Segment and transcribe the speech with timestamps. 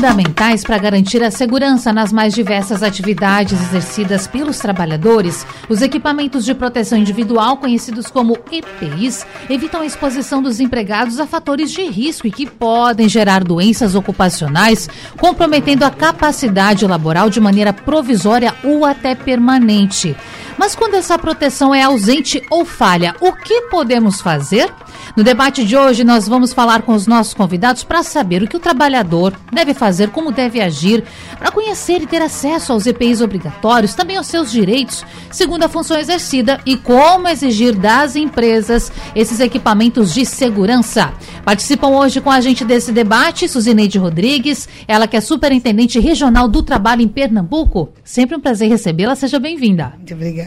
[0.00, 5.46] fundamentais para garantir a segurança nas mais diversas atividades exercidas pelos trabalhadores.
[5.68, 11.70] Os equipamentos de proteção individual, conhecidos como EPIs, evitam a exposição dos empregados a fatores
[11.70, 18.54] de risco e que podem gerar doenças ocupacionais, comprometendo a capacidade laboral de maneira provisória
[18.64, 20.16] ou até permanente.
[20.58, 24.72] Mas quando essa proteção é ausente ou falha, o que podemos fazer?
[25.16, 28.56] No debate de hoje, nós vamos falar com os nossos convidados para saber o que
[28.56, 31.04] o trabalhador deve fazer, como deve agir,
[31.38, 35.98] para conhecer e ter acesso aos EPIs obrigatórios, também aos seus direitos, segundo a função
[35.98, 41.12] exercida, e como exigir das empresas esses equipamentos de segurança.
[41.44, 46.62] Participam hoje com a gente desse debate Suzineide Rodrigues, ela que é superintendente regional do
[46.62, 47.90] trabalho em Pernambuco.
[48.04, 49.94] Sempre um prazer recebê-la, seja bem-vinda.
[49.96, 50.39] Muito obrigada.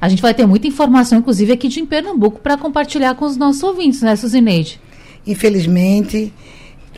[0.00, 3.62] A gente vai ter muita informação, inclusive aqui de Pernambuco, para compartilhar com os nossos
[3.62, 4.80] ouvintes, né, Suzineide?
[5.26, 6.32] Infelizmente,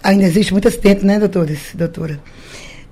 [0.02, 2.20] ainda existe muito acidente, né, doutores, doutora?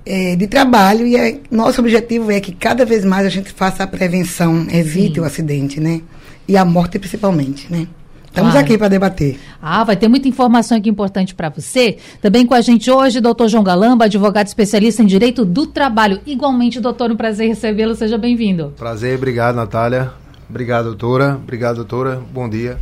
[0.05, 3.83] É, de trabalho e é, nosso objetivo é que cada vez mais a gente faça
[3.83, 5.21] a prevenção, evite Sim.
[5.21, 6.01] o acidente, né?
[6.47, 7.87] E a morte principalmente, né?
[8.33, 8.65] Estamos claro.
[8.65, 9.39] aqui para debater.
[9.61, 11.97] Ah, vai ter muita informação aqui importante para você.
[12.19, 16.19] Também com a gente hoje, doutor João Galamba, advogado especialista em Direito do Trabalho.
[16.25, 17.93] Igualmente, doutor, um prazer recebê-lo.
[17.93, 18.73] Seja bem-vindo.
[18.75, 20.11] Prazer, obrigado, Natália.
[20.49, 21.35] Obrigado, doutora.
[21.35, 22.23] Obrigado, doutora.
[22.33, 22.79] Bom dia.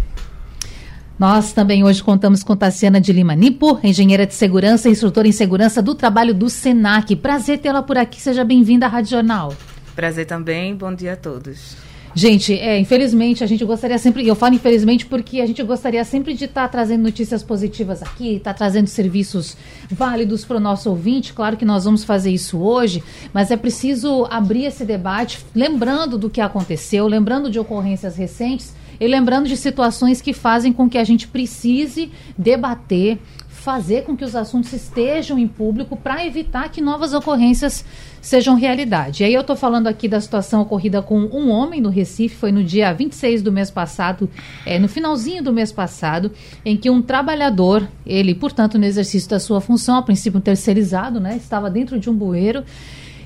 [1.20, 5.34] Nós também hoje contamos com Tassiana de Lima Nipo, engenheira de segurança e instrutora em
[5.34, 7.14] segurança do trabalho do SENAC.
[7.18, 8.22] Prazer tê-la por aqui.
[8.22, 9.54] Seja bem-vinda à Rádio Jornal.
[9.98, 10.74] Prazer também.
[10.74, 11.91] Bom dia a todos.
[12.14, 16.04] Gente, é, infelizmente a gente gostaria sempre, e eu falo infelizmente porque a gente gostaria
[16.04, 19.56] sempre de estar tá trazendo notícias positivas aqui, estar tá trazendo serviços
[19.90, 21.34] válidos para o nosso ouvinte.
[21.34, 23.02] Claro que nós vamos fazer isso hoje,
[23.34, 29.08] mas é preciso abrir esse debate, lembrando do que aconteceu, lembrando de ocorrências recentes e
[29.08, 33.18] lembrando de situações que fazem com que a gente precise debater,
[33.62, 37.86] fazer com que os assuntos estejam em público para evitar que novas ocorrências
[38.20, 39.22] sejam realidade.
[39.22, 42.52] E aí eu estou falando aqui da situação ocorrida com um homem no Recife, foi
[42.52, 44.28] no dia 26 do mês passado,
[44.66, 46.32] é, no finalzinho do mês passado,
[46.66, 51.38] em que um trabalhador, ele, portanto, no exercício da sua função, a princípio terceirizado, né,
[51.38, 52.64] estava dentro de um bueiro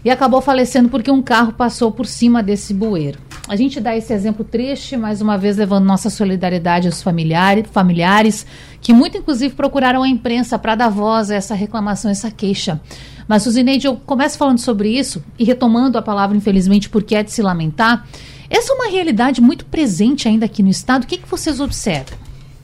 [0.06, 3.18] e acabou falecendo porque um carro passou por cima desse bueiro.
[3.48, 8.46] A gente dá esse exemplo triste, mais uma vez levando nossa solidariedade aos familiares, familiares
[8.80, 12.80] que muito inclusive procuraram a imprensa para dar voz a essa reclamação, essa queixa.
[13.28, 17.32] Mas, Suzineide, eu começo falando sobre isso e retomando a palavra, infelizmente, porque é de
[17.32, 18.08] se lamentar.
[18.48, 21.06] Essa é uma realidade muito presente ainda aqui no Estado.
[21.06, 22.16] O que, que vocês observam?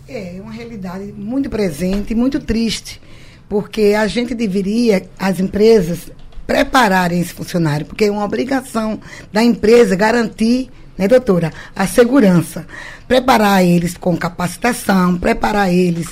[0.07, 3.01] É uma realidade muito presente e muito triste,
[3.49, 6.11] porque a gente deveria, as empresas,
[6.51, 8.99] prepararem esse funcionário, porque é uma obrigação
[9.31, 12.67] da empresa garantir, né, doutora, a segurança.
[13.07, 16.09] Preparar eles com capacitação, preparar eles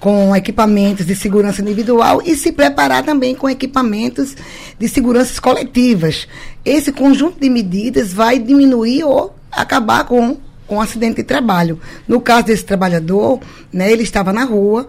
[0.00, 4.36] com equipamentos de segurança individual e se preparar também com equipamentos
[4.76, 6.26] de seguranças coletivas.
[6.64, 10.36] Esse conjunto de medidas vai diminuir ou acabar com
[10.66, 11.80] com acidente de trabalho.
[12.08, 13.38] No caso desse trabalhador,
[13.72, 14.88] né, ele estava na rua,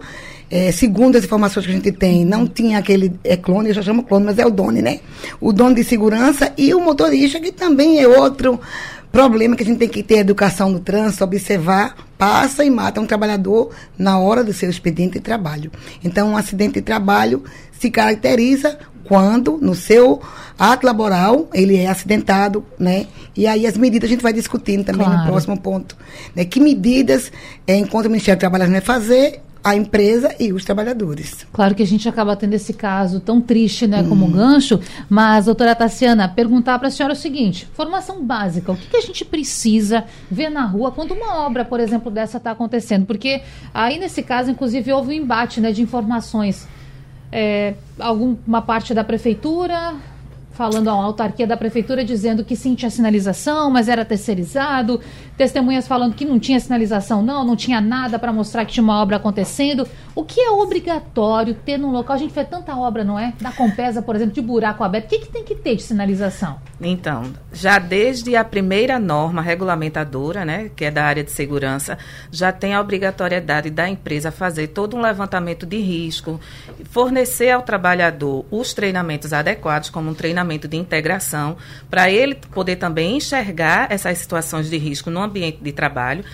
[0.50, 3.82] é, segundo as informações que a gente tem, não tinha aquele é clone, eu já
[3.82, 5.00] chamo clone, mas é o dono, né?
[5.40, 8.58] O dono de segurança e o motorista, que também é outro
[9.12, 13.06] problema que a gente tem que ter educação no trânsito, observar, passa e mata um
[13.06, 15.70] trabalhador na hora do seu expediente de trabalho.
[16.02, 17.42] Então, um acidente de trabalho
[17.78, 20.20] se caracteriza quando, no seu
[20.58, 23.06] ato laboral, ele é acidentado, né?
[23.34, 25.22] E aí as medidas a gente vai discutindo também claro.
[25.22, 25.96] no próximo ponto.
[26.34, 26.44] Né?
[26.44, 27.32] Que medidas,
[27.66, 31.46] é, enquanto o Ministério do Trabalho vai fazer, a empresa e os trabalhadores.
[31.52, 34.32] Claro que a gente acaba tendo esse caso tão triste, né, como hum.
[34.32, 38.96] gancho, mas, doutora Tassiana, perguntar para a senhora o seguinte: formação básica, o que, que,
[38.96, 43.06] a gente precisa ver na rua quando uma obra, por exemplo, dessa está acontecendo?
[43.06, 43.42] Porque
[43.74, 46.66] aí, nesse caso, inclusive, houve um embate né, de informações.
[47.30, 49.94] É, alguma parte da prefeitura
[50.58, 55.00] falando a autarquia da prefeitura dizendo que sim tinha sinalização, mas era terceirizado,
[55.36, 59.00] testemunhas falando que não tinha sinalização, não, não tinha nada para mostrar que tinha uma
[59.00, 59.86] obra acontecendo.
[60.16, 62.16] O que é obrigatório ter num local?
[62.16, 63.34] A gente fez tanta obra, não é?
[63.40, 65.04] Da Compesa, por exemplo, de buraco aberto.
[65.04, 66.58] O que, que tem que ter de sinalização?
[66.80, 67.22] Então,
[67.52, 71.96] já desde a primeira norma regulamentadora, né, que é da área de segurança,
[72.32, 76.40] já tem a obrigatoriedade da empresa fazer todo um levantamento de risco,
[76.90, 81.56] fornecer ao trabalhador os treinamentos adequados, como um treinamento de integração,
[81.90, 86.24] para ele poder também enxergar essas situações de risco no ambiente de trabalho,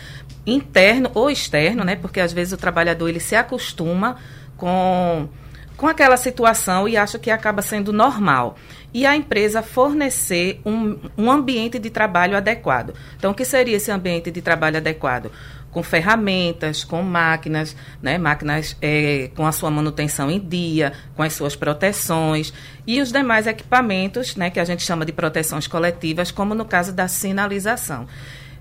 [0.47, 1.97] interno ou externo, né?
[1.97, 4.17] Porque às vezes o trabalhador ele se acostuma
[4.57, 5.29] com
[5.77, 8.57] com aquela situação e acha que acaba sendo normal.
[8.93, 12.95] E a empresa fornecer um, um ambiente de trabalho adequado.
[13.17, 15.33] Então, o que seria esse ambiente de trabalho adequado?
[15.75, 21.33] Com ferramentas, com máquinas, né, máquinas é, com a sua manutenção em dia, com as
[21.33, 22.55] suas proteções
[22.87, 26.93] e os demais equipamentos, né, que a gente chama de proteções coletivas, como no caso
[26.93, 28.07] da sinalização.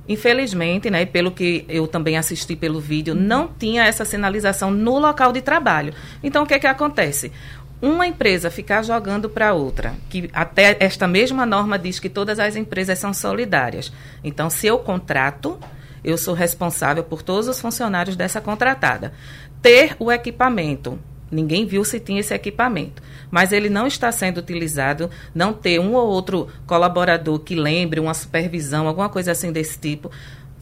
[0.09, 5.31] Infelizmente, né, pelo que eu também assisti pelo vídeo, não tinha essa sinalização no local
[5.31, 5.93] de trabalho.
[6.23, 7.31] Então, o que, é que acontece?
[7.79, 12.55] Uma empresa ficar jogando para outra, que até esta mesma norma diz que todas as
[12.55, 13.93] empresas são solidárias.
[14.23, 15.59] Então, se eu contrato,
[16.03, 19.13] eu sou responsável por todos os funcionários dessa contratada.
[19.61, 20.99] Ter o equipamento.
[21.31, 23.01] Ninguém viu se tinha esse equipamento.
[23.31, 28.13] Mas ele não está sendo utilizado, não ter um ou outro colaborador que lembre uma
[28.13, 30.11] supervisão, alguma coisa assim desse tipo,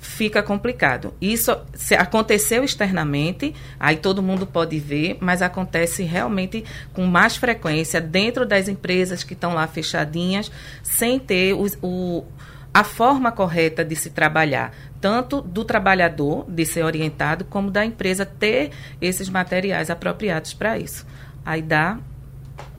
[0.02, 1.14] fica complicado.
[1.22, 1.56] Isso
[1.98, 8.68] aconteceu externamente, aí todo mundo pode ver, mas acontece realmente com mais frequência dentro das
[8.68, 10.52] empresas que estão lá fechadinhas,
[10.82, 12.26] sem ter o, o
[12.74, 18.26] a forma correta de se trabalhar, tanto do trabalhador de ser orientado, como da empresa
[18.26, 18.72] ter
[19.02, 21.06] esses materiais apropriados para isso.
[21.46, 22.00] Aí dá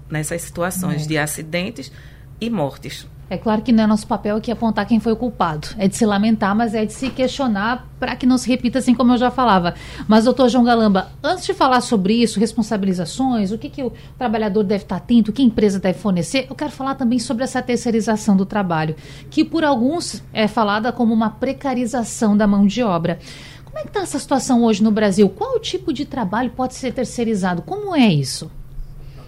[0.09, 1.09] nessas situações é.
[1.09, 1.93] de acidentes
[2.41, 3.07] e mortes.
[3.33, 5.69] É claro que não é nosso papel aqui apontar quem foi o culpado.
[5.79, 8.95] É de se lamentar, mas é de se questionar para que não se repita assim
[8.95, 9.73] como eu já falava.
[10.07, 14.63] Mas, doutor João Galamba, antes de falar sobre isso, responsabilizações, o que, que o trabalhador
[14.63, 17.63] deve estar atento, o que a empresa deve fornecer, eu quero falar também sobre essa
[17.63, 18.95] terceirização do trabalho,
[19.31, 23.19] que por alguns é falada como uma precarização da mão de obra.
[23.65, 25.27] Como é que está essa situação hoje no Brasil?
[25.31, 27.63] Qual tipo de trabalho pode ser terceirizado?
[27.63, 28.51] Como é isso?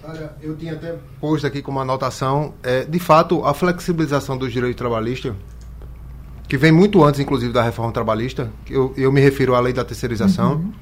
[0.07, 4.77] Olha, eu tinha até posto aqui como anotação, é, de fato, a flexibilização dos direitos
[4.77, 5.35] trabalhistas,
[6.47, 9.83] que vem muito antes, inclusive, da reforma trabalhista, eu, eu me refiro à lei da
[9.83, 10.73] terceirização, uhum.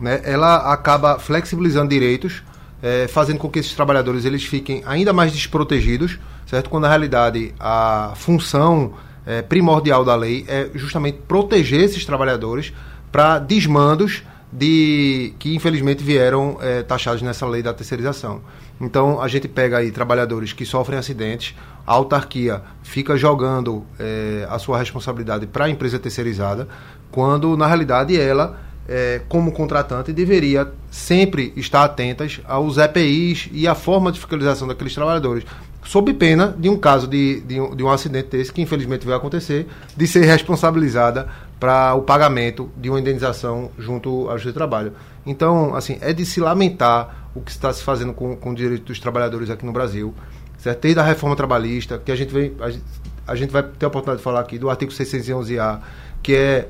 [0.00, 2.42] né, ela acaba flexibilizando direitos,
[2.82, 6.70] é, fazendo com que esses trabalhadores eles fiquem ainda mais desprotegidos, certo?
[6.70, 8.94] Quando na realidade a função
[9.26, 12.72] é, primordial da lei é justamente proteger esses trabalhadores
[13.12, 14.22] para desmandos
[14.56, 18.40] de que infelizmente vieram é, taxados nessa lei da terceirização.
[18.80, 21.54] Então a gente pega aí trabalhadores que sofrem acidentes,
[21.86, 26.66] a autarquia fica jogando é, a sua responsabilidade para a empresa terceirizada,
[27.10, 28.58] quando na realidade ela
[28.88, 34.94] é, como contratante, deveria sempre estar atentas aos EPIs e à forma de fiscalização daqueles
[34.94, 35.44] trabalhadores,
[35.84, 39.16] sob pena de um caso de, de, um, de um acidente desse, que infelizmente vai
[39.16, 39.66] acontecer,
[39.96, 44.92] de ser responsabilizada para o pagamento de uma indenização junto ao Justiça do Trabalho.
[45.24, 48.84] Então, assim, é de se lamentar o que está se fazendo com, com o direito
[48.84, 50.14] dos trabalhadores aqui no Brasil,
[50.58, 50.82] certo?
[50.82, 52.84] desde a reforma trabalhista, que a gente, vem, a, gente,
[53.26, 55.80] a gente vai ter a oportunidade de falar aqui do artigo 611-A,
[56.22, 56.68] que é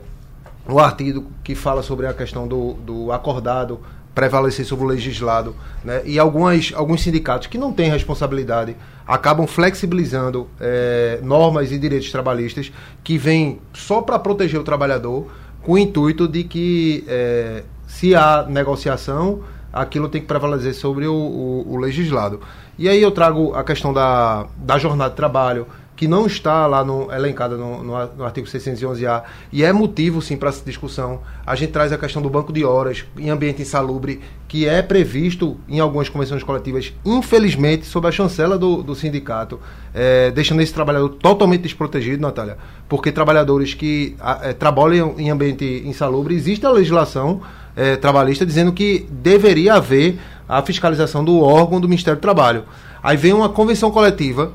[0.69, 3.81] o artigo que fala sobre a questão do, do acordado
[4.17, 5.55] prevalecer sobre o legislado,
[5.85, 6.01] né?
[6.07, 8.75] e algumas, alguns sindicatos que não têm responsabilidade
[9.07, 12.73] acabam flexibilizando é, normas e direitos trabalhistas
[13.05, 15.27] que vêm só para proteger o trabalhador,
[15.63, 19.41] com o intuito de que é, se há negociação,
[19.71, 22.41] aquilo tem que prevalecer sobre o, o, o legislado.
[22.79, 25.67] E aí eu trago a questão da, da jornada de trabalho,
[25.97, 30.37] que não está lá no, elencada no, no, no artigo 611-A, e é motivo, sim,
[30.37, 31.21] para essa discussão.
[31.45, 35.57] A gente traz a questão do banco de horas em ambiente insalubre, que é previsto
[35.67, 39.59] em algumas convenções coletivas, infelizmente, sob a chancela do, do sindicato,
[39.95, 46.35] é, deixando esse trabalhador totalmente desprotegido, Natália, porque trabalhadores que é, trabalham em ambiente insalubre,
[46.35, 47.41] existe a legislação
[47.75, 50.19] é, trabalhista dizendo que deveria haver
[50.49, 52.65] a fiscalização do órgão do Ministério do Trabalho.
[53.03, 54.53] Aí vem uma convenção coletiva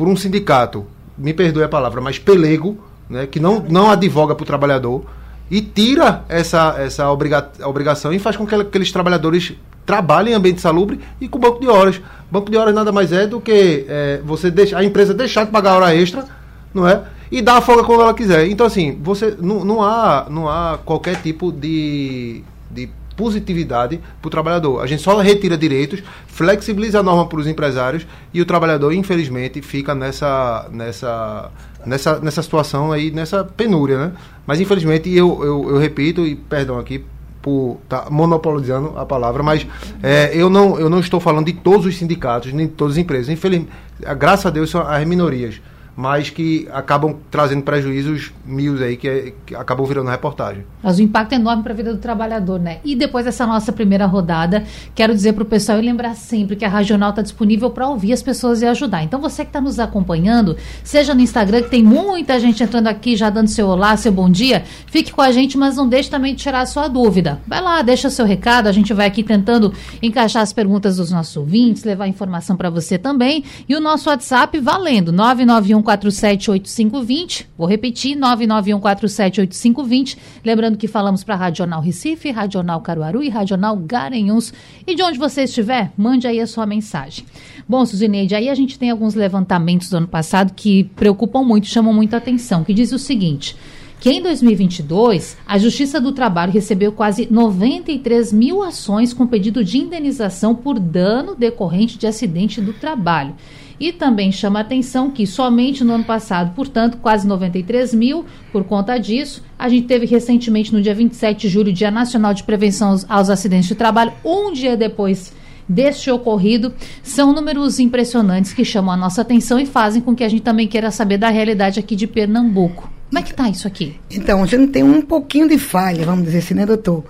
[0.00, 0.86] por um sindicato,
[1.18, 5.04] me perdoe a palavra, mas pelego, né, que não, não advoga para o trabalhador,
[5.50, 9.52] e tira essa, essa obriga obrigação e faz com que aqueles trabalhadores
[9.84, 12.00] trabalhem em ambiente salubre e com banco de horas.
[12.30, 15.50] Banco de horas nada mais é do que é, você deixa, a empresa deixar de
[15.50, 16.24] pagar hora extra,
[16.72, 17.02] não é?
[17.30, 18.46] E dar a folga quando ela quiser.
[18.46, 22.88] Então, assim, você não, não, há, não há qualquer tipo de, de
[23.20, 24.80] positividade para o trabalhador.
[24.80, 29.60] A gente só retira direitos, flexibiliza a norma para os empresários e o trabalhador, infelizmente,
[29.60, 31.50] fica nessa, nessa,
[31.84, 34.12] nessa, nessa situação aí, nessa penúria, né?
[34.46, 37.04] Mas, infelizmente, eu, eu, eu repito, e perdão aqui
[37.42, 39.66] por tá monopolizando a palavra, mas
[40.02, 42.98] é, eu, não, eu não estou falando de todos os sindicatos, nem de todas as
[42.98, 43.28] empresas.
[43.28, 43.70] Infelizmente,
[44.18, 45.60] graças a Deus, são as minorias.
[46.00, 50.64] Mas que acabam trazendo prejuízos mil aí, que, é, que acabam virando reportagem.
[50.82, 52.78] Mas o impacto é enorme para a vida do trabalhador, né?
[52.82, 54.64] E depois dessa nossa primeira rodada,
[54.94, 58.14] quero dizer para o pessoal e lembrar sempre que a Regional está disponível para ouvir
[58.14, 59.02] as pessoas e ajudar.
[59.02, 63.14] Então, você que está nos acompanhando, seja no Instagram, que tem muita gente entrando aqui
[63.14, 66.34] já dando seu olá, seu bom dia, fique com a gente, mas não deixe também
[66.34, 67.42] de tirar a sua dúvida.
[67.46, 69.70] Vai lá, deixa seu recado, a gente vai aqui tentando
[70.02, 73.44] encaixar as perguntas dos nossos ouvintes, levar informação para você também.
[73.68, 77.46] E o nosso WhatsApp valendo, 991 991478520.
[77.56, 80.16] Vou repetir, 991478520.
[80.44, 84.52] Lembrando que falamos para Radional Recife, Radional Caruaru e Radional Garanhuns.
[84.86, 87.24] E de onde você estiver, mande aí a sua mensagem.
[87.68, 91.92] Bom, Suzineide, aí a gente tem alguns levantamentos do ano passado que preocupam muito, chamam
[91.92, 93.56] muita atenção, que diz o seguinte
[94.00, 99.76] que em 2022 a Justiça do Trabalho recebeu quase 93 mil ações com pedido de
[99.76, 103.34] indenização por dano decorrente de acidente do trabalho.
[103.80, 108.62] E também chama a atenção que somente no ano passado, portanto, quase 93 mil por
[108.64, 109.42] conta disso.
[109.58, 113.30] A gente teve recentemente, no dia 27 de julho, Dia Nacional de Prevenção aos, aos
[113.30, 115.32] Acidentes de Trabalho, um dia depois
[115.66, 116.74] deste ocorrido.
[117.02, 120.68] São números impressionantes que chamam a nossa atenção e fazem com que a gente também
[120.68, 122.90] queira saber da realidade aqui de Pernambuco.
[123.08, 123.96] Como é que está isso aqui?
[124.10, 127.04] Então, a gente tem um pouquinho de falha, vamos dizer assim, né, doutor?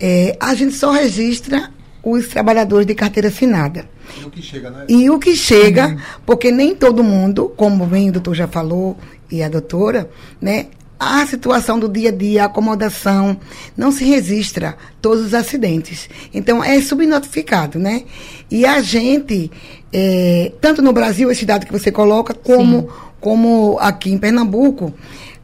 [0.00, 1.70] É, a gente só registra
[2.08, 3.84] os trabalhadores de carteira assinada.
[4.16, 4.84] E o que chega, né?
[4.88, 5.98] E o que chega, uhum.
[6.24, 8.96] porque nem todo mundo, como bem o doutor já falou,
[9.28, 10.08] e a doutora,
[10.40, 10.66] né?
[11.00, 13.36] A situação do dia a dia, a acomodação,
[13.76, 16.08] não se registra todos os acidentes.
[16.32, 18.04] Então, é subnotificado, né?
[18.48, 19.50] E a gente,
[19.92, 22.88] é, tanto no Brasil, esse dado que você coloca, como,
[23.20, 24.94] como aqui em Pernambuco,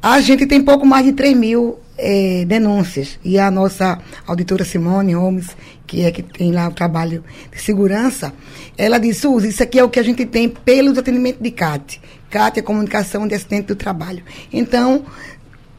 [0.00, 3.18] a gente tem pouco mais de 3 mil é, denúncias.
[3.24, 5.56] E a nossa auditora Simone Holmes,
[5.86, 8.34] que é que tem lá o trabalho de segurança,
[8.76, 12.00] ela disse, Suzy, isso aqui é o que a gente tem pelos atendimentos de CAT.
[12.28, 14.24] CAT é Comunicação de Assistente do Trabalho.
[14.52, 15.04] Então,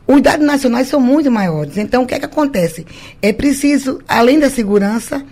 [0.07, 1.77] os dados nacionais são muito maiores.
[1.77, 2.85] Então, o que é que acontece?
[3.21, 5.25] É preciso, além da segurança,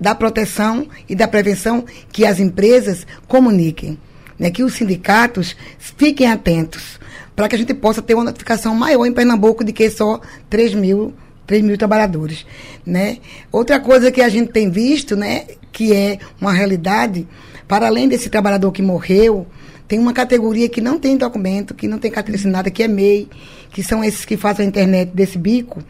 [0.00, 3.98] da proteção e da prevenção, que as empresas comuniquem.
[4.38, 7.00] Né, que os sindicatos fiquem atentos
[7.36, 10.74] para que a gente possa ter uma notificação maior em Pernambuco de que só 3
[10.74, 11.14] mil
[11.46, 12.44] 3 mil trabalhadores,
[12.84, 13.18] né?
[13.52, 17.26] Outra coisa que a gente tem visto, né, que é uma realidade,
[17.68, 19.46] para além desse trabalhador que morreu,
[19.86, 23.28] tem uma categoria que não tem documento, que não tem carteira assinada, que é MEI,
[23.70, 25.80] que são esses que fazem a internet desse bico.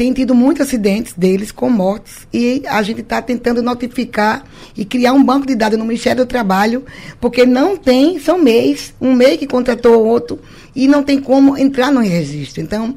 [0.00, 5.12] Tem tido muitos acidentes deles com mortes e a gente está tentando notificar e criar
[5.12, 6.86] um banco de dados no Ministério do Trabalho,
[7.20, 10.40] porque não tem, são MEIs, um MEI que contratou outro
[10.74, 12.62] e não tem como entrar no registro.
[12.62, 12.96] Então,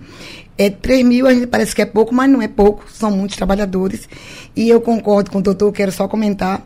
[0.57, 3.36] é, 3 mil a gente parece que é pouco, mas não é pouco, são muitos
[3.36, 4.07] trabalhadores.
[4.55, 6.65] E eu concordo com o doutor, quero só comentar.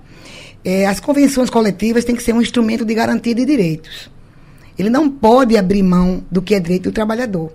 [0.64, 4.08] É, as convenções coletivas têm que ser um instrumento de garantia de direitos.
[4.78, 7.52] Ele não pode abrir mão do que é direito do trabalhador.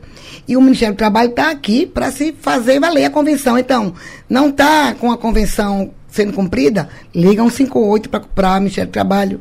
[0.47, 3.59] E o Ministério do Trabalho está aqui para se fazer valer a convenção.
[3.59, 3.95] Então,
[4.29, 9.41] não está com a convenção sendo cumprida, liga 158 para o Ministério do Trabalho,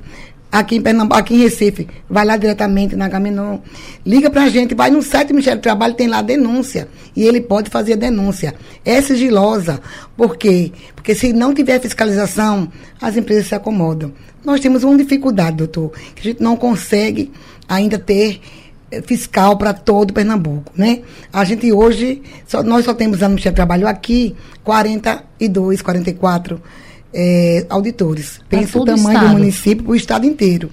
[0.51, 3.59] aqui em Pernambuco, aqui em Recife, vai lá diretamente na Gaminon,
[4.05, 7.23] liga para a gente, vai no site do Ministério do Trabalho, tem lá denúncia, e
[7.23, 8.55] ele pode fazer a denúncia.
[8.85, 9.81] É sigilosa,
[10.15, 10.71] por quê?
[10.95, 12.71] Porque se não tiver fiscalização,
[13.01, 14.13] as empresas se acomodam.
[14.43, 17.31] Nós temos uma dificuldade, doutor, que a gente não consegue
[17.71, 18.41] ainda ter
[18.91, 21.01] eh, fiscal para todo Pernambuco, né?
[21.31, 26.61] A gente hoje, só, nós só temos no Ministério do Trabalho aqui 42, 44
[27.13, 28.41] é, auditores.
[28.49, 30.69] Pensa o tamanho o do município para o estado inteiro.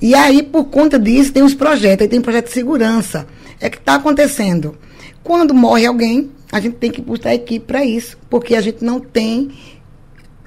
[0.00, 2.02] E aí, por conta disso, tem os projetos.
[2.02, 3.26] Aí tem projeto de segurança.
[3.60, 4.76] É que está acontecendo.
[5.24, 9.00] Quando morre alguém, a gente tem que buscar equipe para isso, porque a gente não
[9.00, 9.50] tem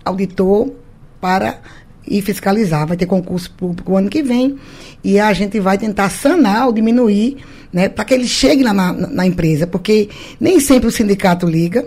[0.05, 0.71] auditor
[1.19, 1.59] para
[2.07, 2.87] ir fiscalizar.
[2.87, 4.57] Vai ter concurso público o ano que vem
[5.03, 7.37] e a gente vai tentar sanar ou diminuir,
[7.71, 11.85] né, para que ele chegue lá na, na empresa, porque nem sempre o sindicato liga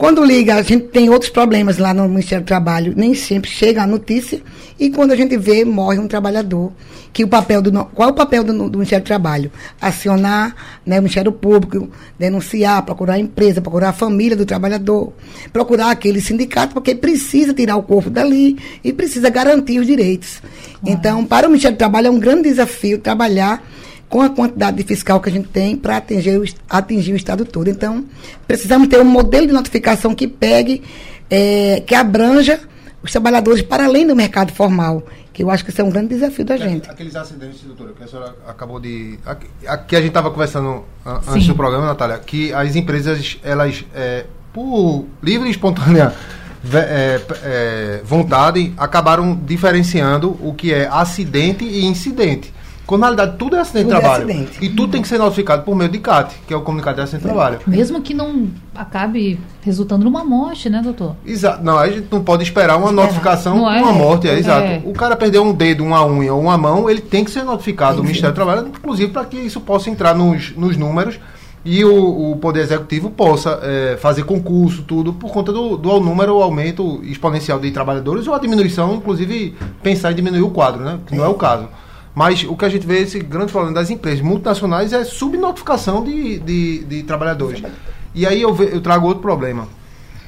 [0.00, 3.82] quando liga, a gente tem outros problemas lá no Ministério do Trabalho, nem sempre chega
[3.82, 4.40] a notícia,
[4.78, 6.72] e quando a gente vê, morre um trabalhador.
[7.12, 9.52] Que o papel do, qual é o papel do, do Ministério do Trabalho?
[9.78, 15.12] Acionar né, o Ministério Público, denunciar, procurar a empresa, procurar a família do trabalhador,
[15.52, 20.40] procurar aquele sindicato, porque precisa tirar o corpo dali e precisa garantir os direitos.
[20.82, 23.62] Então, para o Ministério do Trabalho é um grande desafio trabalhar
[24.10, 27.44] com a quantidade de fiscal que a gente tem para atingir, o, atingir o Estado
[27.44, 27.70] todo.
[27.70, 28.04] Então,
[28.46, 30.82] precisamos ter um modelo de notificação que pegue,
[31.30, 32.58] é, que abranja
[33.04, 36.08] os trabalhadores para além do mercado formal, que eu acho que isso é um grande
[36.08, 36.90] desafio da gente.
[36.90, 39.16] Aqueles acidentes, doutora, que a senhora acabou de.
[39.66, 41.46] Aqui a gente estava conversando antes Sim.
[41.46, 46.12] do programa, Natália, que as empresas, elas, é, por livre e espontânea
[46.74, 52.52] é, é, vontade, acabaram diferenciando o que é acidente e incidente
[52.90, 54.24] Quando na realidade tudo é acidente Tudo de é trabalho.
[54.24, 54.58] acidente.
[54.64, 57.02] E tudo tem que ser notificado por meio de CAT, que é o comunicado de
[57.02, 57.60] acidente de trabalho.
[57.64, 61.14] Mesmo que não acabe resultando numa morte, né, doutor?
[61.24, 61.62] Exato.
[61.62, 63.02] Não, a gente não pode esperar uma Esperar.
[63.06, 63.80] notificação Não é?
[63.80, 64.38] uma morte, é, É.
[64.40, 64.88] exato.
[64.88, 67.96] O cara perdeu um dedo, uma unha ou uma mão, ele tem que ser notificado
[67.98, 71.20] do que Ministério do Trabalho, inclusive para que isso possa entrar nos, nos números
[71.64, 76.38] e o, o Poder Executivo possa é, fazer concurso, tudo, por conta do, do número,
[76.38, 80.98] o aumento exponencial de trabalhadores ou a diminuição, inclusive pensar em diminuir o quadro, né?
[81.06, 81.68] Que não é o caso.
[82.14, 86.38] Mas o que a gente vê, esse grande problema das empresas multinacionais é subnotificação de,
[86.40, 87.62] de, de trabalhadores.
[88.14, 89.68] E aí eu, ve- eu trago outro problema.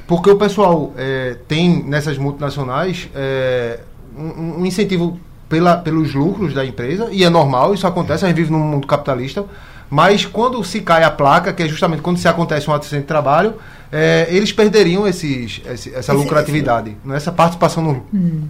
[0.07, 3.81] Porque o pessoal é, tem nessas multinacionais é,
[4.17, 8.37] um, um incentivo pela, pelos lucros da empresa, e é normal, isso acontece, a gente
[8.37, 9.45] vive num mundo capitalista,
[9.91, 13.09] mas quando se cai a placa, que é justamente quando se acontece um acidente de
[13.09, 13.55] trabalho,
[13.91, 18.07] é, eles perderiam esses, esse- essa Esse- lucratividade, né, essa participação no-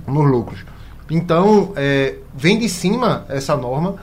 [0.06, 0.60] nos lucros.
[1.14, 3.96] Então, é, vem de cima essa norma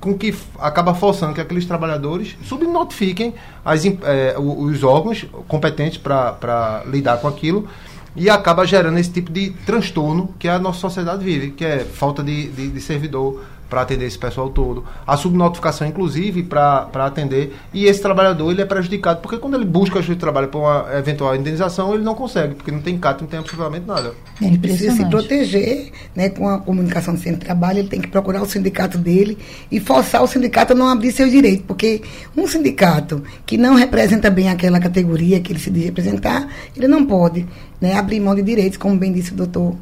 [0.00, 7.18] com que acaba forçando que aqueles trabalhadores subnotifiquem as, é, os órgãos competentes para lidar
[7.18, 7.68] com aquilo
[8.16, 12.20] e acaba gerando esse tipo de transtorno que a nossa sociedade vive, que é falta
[12.20, 17.54] de, de, de servidor para atender esse pessoal todo, a subnotificação inclusive para atender.
[17.72, 20.86] E esse trabalhador ele é prejudicado porque quando ele busca ajuda de trabalho para uma
[20.96, 24.14] eventual indenização ele não consegue porque não tem CAT, não tem absolutamente nada.
[24.40, 28.08] Ele precisa se proteger né, com a comunicação do centro de trabalho, ele tem que
[28.08, 29.38] procurar o sindicato dele
[29.70, 32.02] e forçar o sindicato a não abrir seus direitos, porque
[32.36, 37.04] um sindicato que não representa bem aquela categoria que ele se diz representar, ele não
[37.04, 37.46] pode
[37.80, 39.74] né, abrir mão de direitos, como bem disse o doutor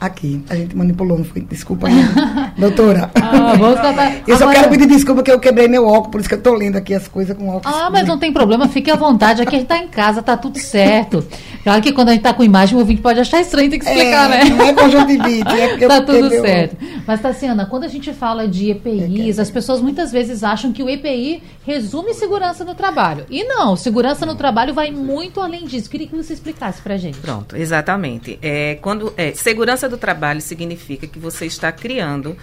[0.00, 0.42] aqui.
[0.48, 1.42] A gente manipulou, não foi?
[1.42, 3.10] Desculpa, né, doutora.
[3.14, 6.20] Ah, vamos tratar- Eu só Agora- quero pedir desculpa que eu quebrei meu óculos, por
[6.20, 7.76] isso que eu estou lendo aqui as coisas com óculos.
[7.76, 9.42] Ah, mas não tem problema, fique à vontade.
[9.42, 11.24] Aqui a gente tá em casa, tá tudo certo.
[11.62, 13.84] Claro que quando a gente tá com imagem, o ouvinte pode achar estranho, tem que
[13.84, 14.50] explicar, é, né?
[14.50, 16.76] Não é conjuntivite, é porque eu tá tudo quebrei o certo.
[17.06, 20.88] Mas, Tassiana, quando a gente fala de EPIs, as pessoas muitas vezes acham que o
[20.88, 23.24] EPI resume segurança no trabalho.
[23.30, 25.88] E não, segurança no trabalho vai muito além disso.
[25.90, 27.18] Queria que você explicasse pra gente.
[27.18, 28.38] Pronto, exatamente.
[28.42, 32.36] É, quando é, segurança do trabalho significa que você está criando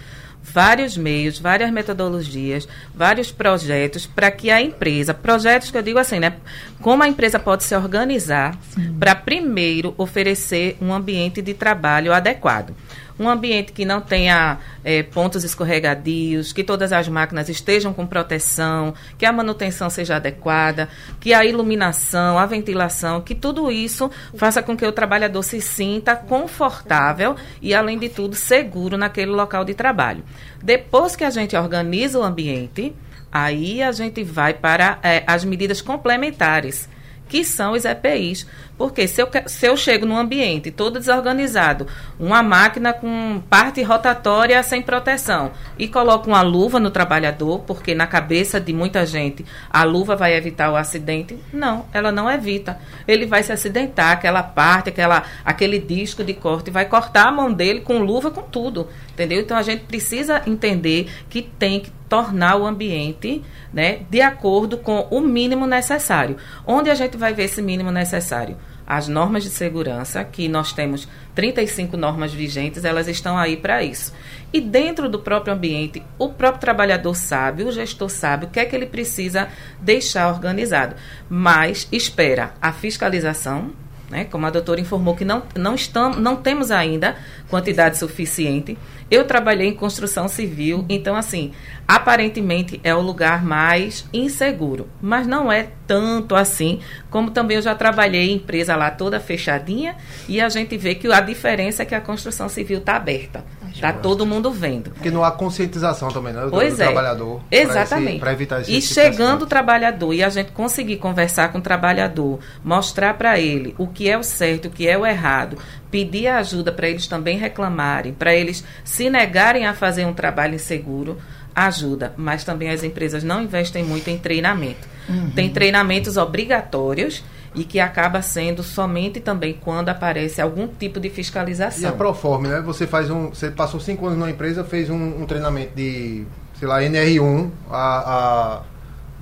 [0.54, 6.20] vários meios, várias metodologias, vários projetos para que a empresa, projetos que eu digo assim,
[6.20, 6.36] né,
[6.82, 8.58] como a empresa pode se organizar
[9.00, 12.76] para primeiro oferecer um ambiente de trabalho adequado.
[13.18, 18.94] Um ambiente que não tenha eh, pontos escorregadios, que todas as máquinas estejam com proteção,
[19.18, 24.76] que a manutenção seja adequada, que a iluminação, a ventilação, que tudo isso faça com
[24.76, 30.24] que o trabalhador se sinta confortável e, além de tudo, seguro naquele local de trabalho.
[30.62, 32.94] Depois que a gente organiza o ambiente,
[33.32, 36.90] aí a gente vai para eh, as medidas complementares
[37.28, 38.48] que são os EPIs.
[38.78, 41.88] Porque se eu, se eu chego num ambiente todo desorganizado,
[42.20, 48.06] uma máquina com parte rotatória sem proteção, e coloco uma luva no trabalhador, porque na
[48.06, 52.78] cabeça de muita gente a luva vai evitar o acidente, não, ela não evita.
[53.08, 57.52] Ele vai se acidentar, aquela parte, aquela, aquele disco de corte, vai cortar a mão
[57.52, 58.90] dele com luva, com tudo.
[59.12, 59.40] Entendeu?
[59.40, 63.42] Então a gente precisa entender que tem que tornar o ambiente
[63.74, 66.38] né, de acordo com o mínimo necessário.
[66.66, 68.58] Onde a gente vai ver esse mínimo necessário?
[68.88, 74.14] As normas de segurança, que nós temos 35 normas vigentes, elas estão aí para isso.
[74.54, 78.66] E dentro do próprio ambiente, o próprio trabalhador sabe, o gestor sabe o que é
[78.66, 79.50] que ele precisa
[79.82, 80.96] deixar organizado.
[81.28, 83.74] Mas espera a fiscalização,
[84.10, 84.26] né?
[84.26, 87.16] Como a doutora informou que não, não, estamos, não temos ainda
[87.50, 88.78] quantidade suficiente.
[89.10, 91.52] Eu trabalhei em construção civil, então assim,
[91.88, 97.76] aparentemente é o lugar mais inseguro, mas não é tanto assim, como também eu já
[97.76, 99.96] trabalhei em empresa lá toda fechadinha
[100.28, 103.44] e a gente vê que a diferença é que a construção civil está aberta.
[103.76, 104.92] Está todo mundo vendo.
[104.92, 106.46] Porque não há conscientização também, né?
[106.46, 106.86] Do, Pois do é.
[106.86, 107.42] trabalhador.
[107.52, 108.20] Exatamente.
[108.20, 111.62] Para evitar esse E tipo chegando o trabalhador e a gente conseguir conversar com o
[111.62, 115.58] trabalhador, mostrar para ele o que é o certo, o que é o errado,
[115.92, 121.18] pedir ajuda para eles também reclamarem, para eles se negarem a fazer um trabalho inseguro,
[121.54, 122.14] ajuda.
[122.16, 124.95] Mas também as empresas não investem muito em treinamento.
[125.36, 127.24] Tem treinamentos obrigatórios
[127.56, 131.98] e que acaba sendo somente também quando aparece algum tipo de E a fiscalização.
[131.98, 132.62] Proform, né?
[132.62, 133.30] Você faz um.
[133.30, 136.26] Você passou cinco anos numa empresa, fez um, um treinamento de,
[136.60, 138.62] sei lá, NR1 há, há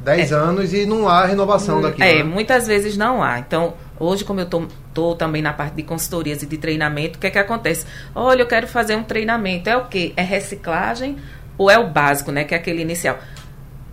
[0.03, 2.03] 10 anos e não há renovação daquilo.
[2.03, 2.23] É, né?
[2.23, 3.39] muitas vezes não há.
[3.39, 7.27] Então, hoje, como eu estou também na parte de consultorias e de treinamento, o que
[7.27, 7.85] é que acontece?
[8.13, 9.69] Olha, eu quero fazer um treinamento.
[9.69, 10.11] É o quê?
[10.17, 11.17] É reciclagem
[11.57, 12.43] ou é o básico, né?
[12.43, 13.17] Que é aquele inicial.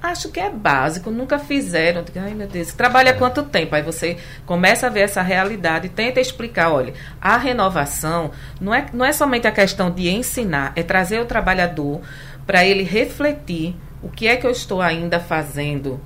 [0.03, 2.03] Acho que é básico, nunca fizeram.
[2.17, 3.75] Ai, meu Deus, trabalha quanto tempo?
[3.75, 9.05] Aí você começa a ver essa realidade, tenta explicar, olha, a renovação não é, não
[9.05, 12.01] é somente a questão de ensinar, é trazer o trabalhador
[12.47, 16.01] para ele refletir o que é que eu estou ainda fazendo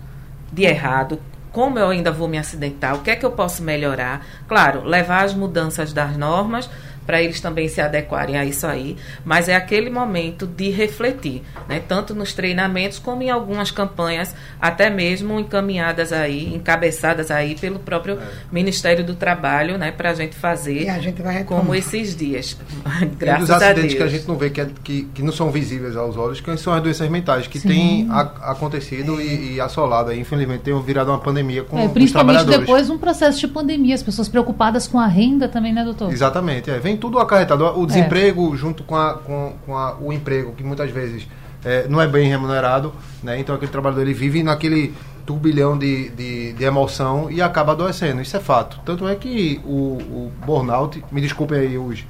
[0.53, 1.21] de errado,
[1.53, 4.27] como eu ainda vou me acidentar, o que é que eu posso melhorar.
[4.49, 6.69] Claro, levar as mudanças das normas
[7.07, 11.81] para eles também se adequarem a isso aí, mas é aquele momento de refletir, né?
[11.87, 18.19] tanto nos treinamentos como em algumas campanhas, até mesmo encaminhadas aí, encabeçadas aí pelo próprio
[18.19, 18.27] é.
[18.51, 19.91] Ministério do Trabalho, né?
[19.91, 22.57] para a gente fazer a gente como esses dias.
[23.19, 23.63] Graças a Deus.
[23.63, 26.41] acidentes que a gente não vê, que, é, que, que não são visíveis aos olhos,
[26.41, 27.69] que são as doenças mentais, que Sim.
[27.69, 32.45] têm a, acontecido e, e, assolado aí, infelizmente, tem virado uma pandemia com é, Principalmente
[32.45, 36.13] depois um processo de pandemia, as pessoas preocupadas com a renda também, né, doutor?
[36.13, 36.79] Exatamente, é.
[36.79, 37.65] Vem tem tudo acarretado.
[37.79, 38.57] O desemprego é.
[38.57, 41.27] junto com, a, com, com a, o emprego, que muitas vezes
[41.65, 43.39] é, não é bem remunerado, né?
[43.39, 44.95] Então aquele trabalhador ele vive naquele
[45.27, 48.21] turbilhão de, de, de, emoção e acaba adoecendo.
[48.21, 48.81] Isso é fato.
[48.85, 52.05] Tanto é que o, o burnout, me desculpem aí os,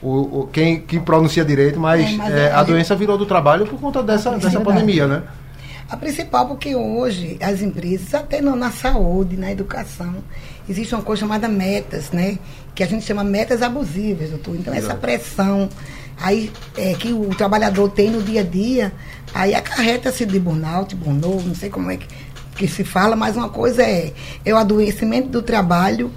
[0.00, 3.26] o, o, quem, quem pronuncia direito, mas, é, mas é, a, a doença virou do
[3.26, 5.22] trabalho por conta dessa, dessa pandemia, né?
[5.90, 10.14] A principal, porque hoje as empresas, até na saúde, na educação,
[10.68, 12.38] existe uma coisa chamada metas, né?
[12.74, 14.56] Que a gente chama metas abusivas, doutor.
[14.56, 14.92] Então, Exato.
[14.92, 15.68] essa pressão
[16.20, 18.92] aí é, que o trabalhador tem no dia a dia,
[19.34, 22.06] aí acarreta-se de burnout, burnout, não sei como é que,
[22.56, 24.12] que se fala, mas uma coisa é,
[24.44, 26.10] é o adoecimento do trabalho,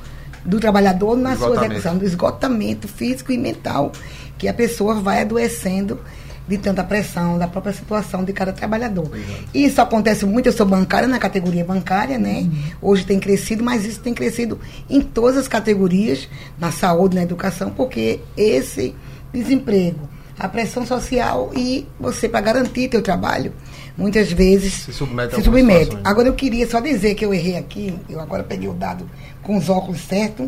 [0.43, 3.91] do trabalhador na sua execução, do esgotamento físico e mental,
[4.37, 5.99] que a pessoa vai adoecendo
[6.47, 9.09] de tanta pressão, da própria situação de cada trabalhador.
[9.53, 12.41] Isso acontece muito, eu sou bancária na categoria bancária, né?
[12.41, 12.63] Uhum.
[12.81, 16.27] Hoje tem crescido, mas isso tem crescido em todas as categorias,
[16.59, 18.93] na saúde, na educação, porque esse
[19.33, 23.53] desemprego, a pressão social e você para garantir teu trabalho,
[23.97, 25.35] muitas vezes se submete.
[25.35, 25.97] Se submete.
[26.03, 29.09] Agora eu queria só dizer que eu errei aqui, eu agora peguei o dado
[29.41, 30.47] com os óculos certos.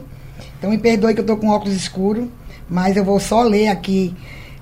[0.57, 2.27] Então me perdoe que eu estou com óculos escuros,
[2.69, 4.15] mas eu vou só ler aqui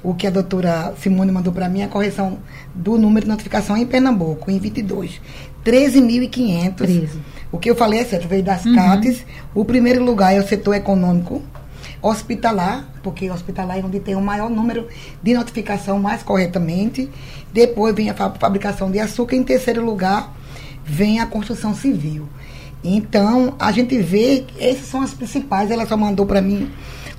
[0.05, 2.37] o que a doutora Simone mandou para mim, a correção
[2.75, 5.19] do número de notificação em Pernambuco, em 22.
[5.65, 7.09] 13.500.
[7.51, 8.75] O que eu falei é certo, veio das uhum.
[8.75, 9.25] CATES.
[9.55, 11.41] O primeiro lugar é o setor econômico,
[12.03, 14.87] hospitalar, porque hospitalar é onde tem o maior número
[15.23, 17.09] de notificação mais corretamente.
[17.51, 19.35] Depois vem a fabricação de açúcar.
[19.35, 20.31] Em terceiro lugar,
[20.83, 22.29] vem a construção civil.
[22.83, 25.71] Então, a gente vê, esses são as principais.
[25.71, 26.69] Ela só mandou para mim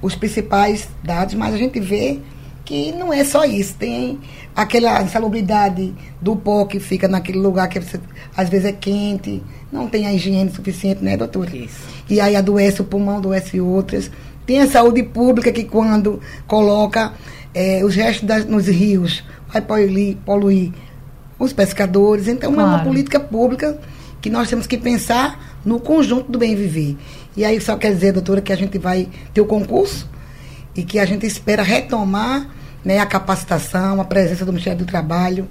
[0.00, 2.20] os principais dados, mas a gente vê
[2.66, 3.74] que não é só isso.
[3.78, 4.18] Tem
[4.54, 7.78] aquela insalubridade do pó que fica naquele lugar que
[8.36, 11.56] às vezes é quente, não tem a higiene suficiente, né, doutora?
[11.56, 11.80] Isso.
[12.10, 14.10] E aí adoece o pulmão, adoece outras.
[14.44, 17.12] Tem a saúde pública que quando coloca
[17.54, 20.72] é, os restos das, nos rios, vai poluir, poluir
[21.38, 22.26] os pescadores.
[22.26, 22.68] Então claro.
[22.68, 23.78] é uma política pública
[24.20, 26.96] que nós temos que pensar no conjunto do bem viver.
[27.36, 30.08] E aí só quer dizer, doutora, que a gente vai ter o concurso
[30.74, 32.55] e que a gente espera retomar
[32.86, 35.48] né, a capacitação, a presença do Ministério do Trabalho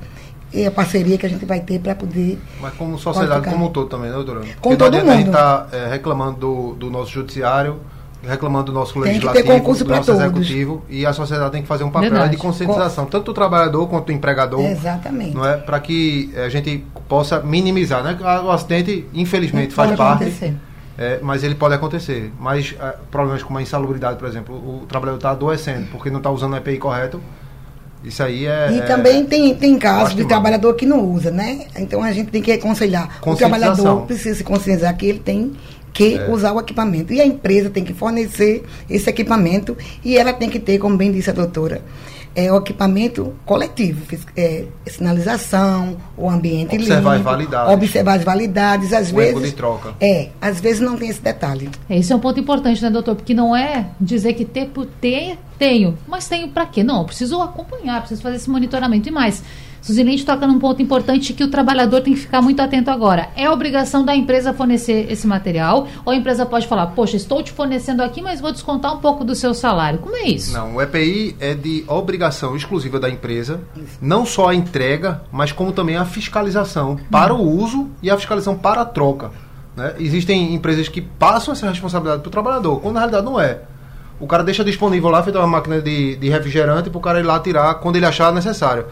[0.54, 2.40] e a parceria que a gente vai ter para poder.
[2.62, 4.40] Mas como sociedade como um todo também, né, doutora?
[4.40, 5.12] Com Porque todo mundo.
[5.12, 7.82] A gente está é, reclamando do, do nosso judiciário,
[8.24, 10.22] reclamando do nosso legislativo, do nosso todos.
[10.22, 12.32] executivo, e a sociedade tem que fazer um papel Verdade.
[12.32, 14.62] de conscientização, tanto do trabalhador quanto do empregador.
[14.62, 15.36] Exatamente.
[15.36, 15.58] Não é?
[15.58, 18.02] Para que a gente possa minimizar.
[18.02, 18.18] Né?
[18.46, 20.24] O acidente, infelizmente, faz parte.
[20.24, 20.56] Acontecer
[20.98, 22.32] é, mas ele pode acontecer.
[22.40, 26.32] Mas é, problemas como a insalubridade, por exemplo, o trabalhador está adoecendo porque não está
[26.32, 27.22] usando o EPI correto.
[28.04, 28.72] Isso aí é.
[28.72, 31.66] E também é, tem, tem casos de trabalhador que não usa, né?
[31.78, 33.20] Então a gente tem que aconselhar.
[33.26, 35.54] O trabalhador precisa se conscientizar que ele tem
[35.92, 36.30] que é.
[36.30, 37.12] usar o equipamento.
[37.12, 41.12] E a empresa tem que fornecer esse equipamento e ela tem que ter, como bem
[41.12, 41.82] disse a doutora,
[42.36, 47.74] é, o equipamento coletivo, é, sinalização, o ambiente observar limpo, as validades.
[47.74, 49.96] observar as validades, às o vezes de troca.
[50.02, 51.70] é, às vezes não tem esse detalhe.
[51.90, 53.16] Esse é um ponto importante, né, doutor?
[53.16, 56.84] Porque não é dizer que ter por ter tenho, mas tenho para quê?
[56.84, 59.42] Não, eu preciso acompanhar, preciso fazer esse monitoramento e mais.
[59.86, 63.30] Suzilente toca num ponto importante que o trabalhador tem que ficar muito atento agora.
[63.36, 65.88] É obrigação da empresa fornecer esse material?
[66.04, 69.24] Ou a empresa pode falar, poxa, estou te fornecendo aqui, mas vou descontar um pouco
[69.24, 70.00] do seu salário?
[70.00, 70.54] Como é isso?
[70.54, 73.62] Não, o EPI é de obrigação exclusiva da empresa,
[74.02, 78.58] não só a entrega, mas como também a fiscalização para o uso e a fiscalização
[78.58, 79.30] para a troca.
[79.78, 79.94] Né?
[80.00, 83.62] Existem empresas que passam essa responsabilidade para o trabalhador, quando na realidade não é.
[84.20, 87.24] O cara deixa disponível lá, feita uma máquina de, de refrigerante, para o cara ir
[87.24, 88.88] lá tirar quando ele achar necessário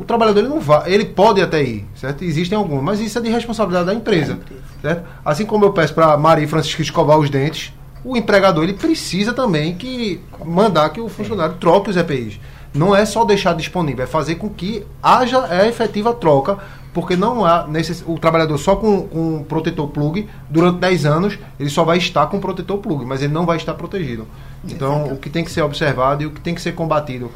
[0.00, 2.24] o trabalhador ele não vai, ele pode até ir, certo?
[2.24, 4.38] Existem alguns, mas isso é de responsabilidade da empresa,
[4.80, 5.06] certo?
[5.22, 7.70] Assim como eu peço para Maria e Francisco escovar os dentes,
[8.02, 12.40] o empregador ele precisa também que mandar que o funcionário troque os EPIs.
[12.72, 16.56] Não é só deixar disponível, é fazer com que haja a efetiva troca,
[16.94, 18.02] porque não há necess...
[18.06, 22.40] o trabalhador só com, com protetor plug durante 10 anos, ele só vai estar com
[22.40, 24.26] protetor plug, mas ele não vai estar protegido.
[24.64, 25.14] Então, Exatamente.
[25.14, 27.30] o que tem que ser observado e o que tem que ser combatido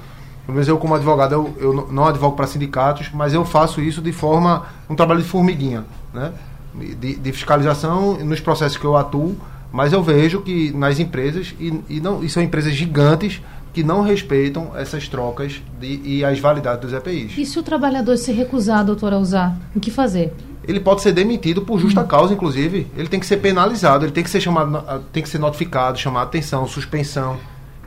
[0.47, 4.03] Pelo menos eu, como advogado, eu, eu não advogo para sindicatos, mas eu faço isso
[4.03, 4.67] de forma.
[4.89, 6.33] um trabalho de formiguinha, né?
[6.75, 9.37] De, de fiscalização nos processos que eu atuo,
[9.73, 13.41] mas eu vejo que nas empresas, e, e, não, e são empresas gigantes,
[13.75, 17.37] que não respeitam essas trocas de, e as validades dos EPIs.
[17.37, 20.33] E se o trabalhador se recusar, doutor, a usar, o que fazer?
[20.67, 22.07] Ele pode ser demitido por justa hum.
[22.07, 22.87] causa, inclusive.
[22.97, 26.23] Ele tem que ser penalizado, ele tem que ser chamado, tem que ser notificado, chamar
[26.23, 27.37] atenção, suspensão.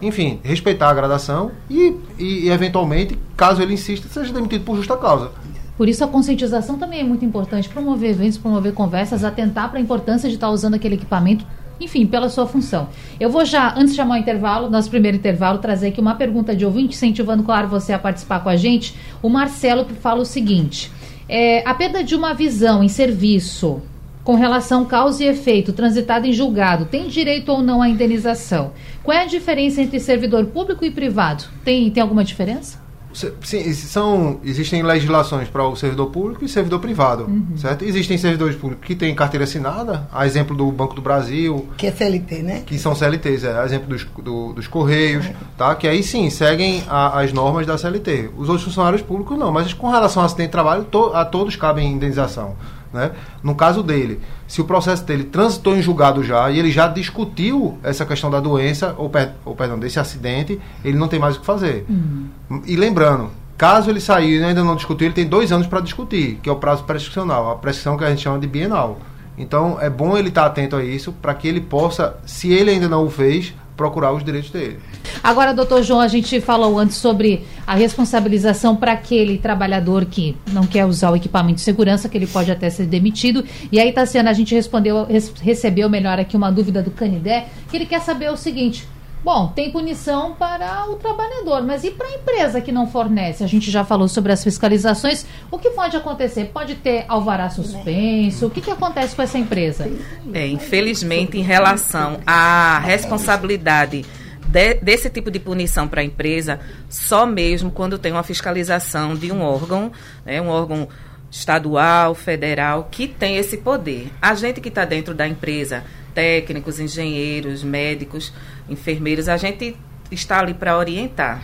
[0.01, 5.31] Enfim, respeitar a gradação e, e, eventualmente, caso ele insista, seja demitido por justa causa.
[5.75, 7.69] Por isso a conscientização também é muito importante.
[7.69, 11.45] Promover eventos, promover conversas, atentar para a importância de estar usando aquele equipamento
[11.79, 12.89] enfim, pela sua função.
[13.19, 16.55] Eu vou já, antes de chamar o intervalo, nosso primeiro intervalo, trazer aqui uma pergunta
[16.55, 18.95] de ouvinte, incentivando, claro, você a participar com a gente.
[19.21, 20.91] O Marcelo fala o seguinte:
[21.29, 23.81] é, a perda de uma visão em serviço
[24.27, 28.73] com relação causa e efeito transitado em julgado tem direito ou não à indenização?
[29.01, 31.45] Qual é a diferença entre servidor público e privado?
[31.63, 32.77] Tem, tem alguma diferença?
[33.13, 37.55] Sim, são, existem legislações para o servidor público e servidor privado, uhum.
[37.55, 37.85] certo?
[37.85, 41.65] Existem servidores públicos que têm carteira assinada, a exemplo do Banco do Brasil.
[41.77, 42.63] Que é CLT, né?
[42.65, 45.33] Que são CLTs, é, a exemplo dos, do, dos Correios, uhum.
[45.57, 45.73] tá?
[45.73, 48.31] Que aí sim, seguem a, as normas da CLT.
[48.37, 51.55] Os outros funcionários públicos não, mas com relação ao acidente de trabalho, to, a todos
[51.55, 52.57] cabem indenização.
[52.93, 53.11] Né?
[53.43, 57.77] No caso dele, se o processo dele transitou em julgado já e ele já discutiu
[57.83, 61.39] essa questão da doença, ou, per, ou perdão, desse acidente, ele não tem mais o
[61.39, 61.85] que fazer.
[61.89, 62.61] Uhum.
[62.65, 66.39] E lembrando, caso ele sair e ainda não discutiu, ele tem dois anos para discutir,
[66.41, 68.99] que é o prazo prescricional, a prescrição que a gente chama de bienal.
[69.37, 72.71] Então é bom ele estar tá atento a isso para que ele possa, se ele
[72.71, 74.79] ainda não o fez, procurar os direitos dele.
[75.23, 80.65] Agora, doutor João, a gente falou antes sobre a responsabilização para aquele trabalhador que não
[80.65, 83.45] quer usar o equipamento de segurança, que ele pode até ser demitido.
[83.71, 85.07] E aí, Tassiana, a gente respondeu,
[85.41, 88.87] recebeu melhor aqui uma dúvida do Canidé, que ele quer saber o seguinte:
[89.27, 93.43] Bom, tem punição para o trabalhador, mas e para a empresa que não fornece?
[93.43, 95.25] A gente já falou sobre as fiscalizações.
[95.51, 96.45] O que pode acontecer?
[96.45, 98.47] Pode ter alvará suspenso?
[98.47, 99.91] O que, que acontece com essa empresa?
[100.33, 104.05] É, infelizmente, em relação à responsabilidade
[104.47, 109.29] de, desse tipo de punição para a empresa, só mesmo quando tem uma fiscalização de
[109.29, 109.91] um órgão,
[110.25, 110.87] né, um órgão
[111.29, 114.09] estadual, federal, que tem esse poder.
[114.21, 115.83] A gente que está dentro da empresa
[116.17, 118.33] técnicos, engenheiros, médicos,
[118.67, 119.77] enfermeiros, a gente
[120.09, 121.43] está ali para orientar.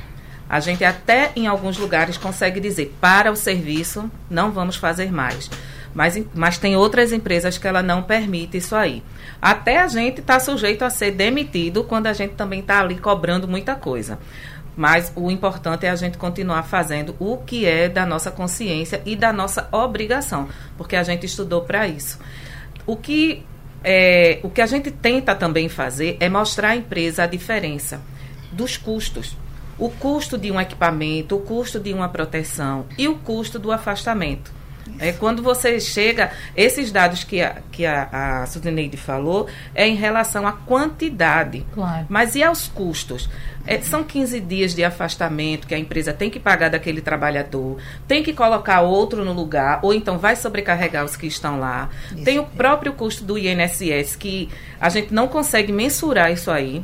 [0.50, 5.48] A gente até em alguns lugares consegue dizer para o serviço não vamos fazer mais.
[5.94, 9.04] Mas, mas tem outras empresas que ela não permite isso aí.
[9.40, 13.48] Até a gente está sujeito a ser demitido quando a gente também está ali cobrando
[13.48, 14.18] muita coisa.
[14.76, 19.16] Mas o importante é a gente continuar fazendo o que é da nossa consciência e
[19.16, 22.18] da nossa obrigação, porque a gente estudou para isso.
[22.88, 23.46] O que
[23.84, 28.02] é, o que a gente tenta também fazer é mostrar à empresa a diferença
[28.52, 29.36] dos custos.
[29.78, 34.52] O custo de um equipamento, o custo de uma proteção e o custo do afastamento.
[35.00, 39.96] É, quando você chega, esses dados que a, que a, a Suzineide falou é em
[39.96, 41.66] relação à quantidade.
[41.74, 42.06] Claro.
[42.10, 43.30] Mas e aos custos?
[43.66, 48.22] É, são 15 dias de afastamento que a empresa tem que pagar daquele trabalhador, tem
[48.22, 51.90] que colocar outro no lugar, ou então vai sobrecarregar os que estão lá.
[52.12, 52.24] Isso.
[52.24, 54.50] Tem o próprio custo do INSS, que
[54.80, 56.84] a gente não consegue mensurar isso aí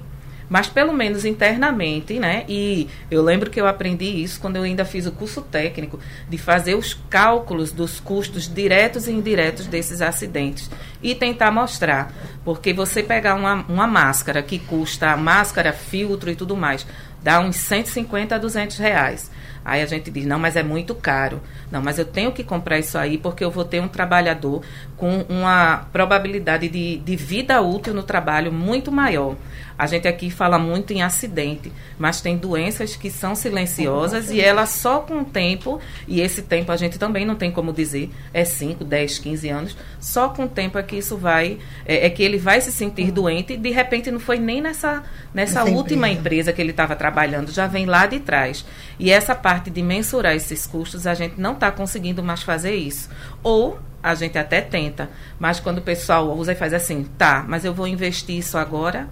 [0.49, 2.43] mas pelo menos internamente, né?
[2.49, 6.37] E eu lembro que eu aprendi isso quando eu ainda fiz o curso técnico, de
[6.37, 10.69] fazer os cálculos dos custos diretos e indiretos desses acidentes
[11.01, 12.11] e tentar mostrar.
[12.43, 16.85] Porque você pegar uma, uma máscara que custa máscara, filtro e tudo mais,
[17.21, 19.31] dá uns 150 a 200 reais.
[19.63, 21.41] Aí a gente diz, não, mas é muito caro.
[21.71, 24.63] Não, mas eu tenho que comprar isso aí porque eu vou ter um trabalhador
[24.97, 29.35] com uma probabilidade de, de vida útil no trabalho muito maior.
[29.79, 34.65] A gente aqui fala muito em acidente, mas tem doenças que são silenciosas e ela
[34.65, 38.43] só com o tempo, e esse tempo a gente também não tem como dizer, é
[38.43, 42.21] 5, 10, 15 anos, só com o tempo é que isso vai, é, é que
[42.21, 43.11] ele vai se sentir uhum.
[43.11, 45.01] doente e de repente não foi nem nessa,
[45.33, 46.19] nessa última empresa.
[46.19, 48.65] empresa que ele estava trabalhando, já vem lá de trás.
[48.99, 53.09] E essa parte de mensurar esses custos, a gente não está conseguindo mais fazer isso.
[53.41, 57.63] Ou a gente até tenta, mas quando o pessoal usa e faz assim, tá, mas
[57.63, 59.07] eu vou investir isso agora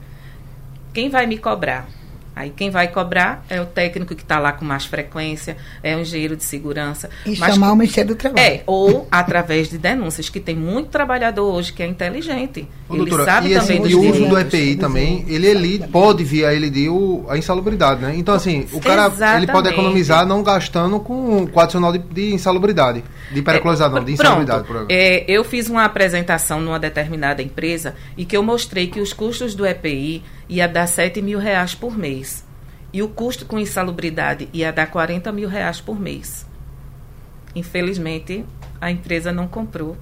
[0.97, 1.88] quem vai me cobrar?
[2.36, 5.99] Aí quem vai cobrar é o técnico que está lá com mais frequência, é o
[5.99, 7.07] engenheiro de segurança.
[7.23, 8.43] E chamar o Ministério do Trabalho.
[8.43, 12.67] É, ou através de denúncias, que tem muito trabalhador hoje que é inteligente.
[12.89, 15.88] Ô, ele doutora, sabe e, também assim, E o uso do EPI também, ele, ele
[15.88, 18.13] pode vir a ele o, a insalubridade, né?
[18.15, 19.43] Então, assim, o cara Exatamente.
[19.43, 23.04] ele pode economizar não gastando com o adicional de, de insalubridade.
[23.32, 24.63] De periculosidade, é, não, de insalubridade.
[24.63, 29.12] Pronto, é, eu fiz uma apresentação numa determinada empresa e que eu mostrei que os
[29.12, 32.45] custos do EPI ia dar 7 mil reais por mês.
[32.93, 36.45] E o custo com insalubridade ia dar 40 mil reais por mês.
[37.54, 38.45] Infelizmente,
[38.80, 39.97] a empresa não comprou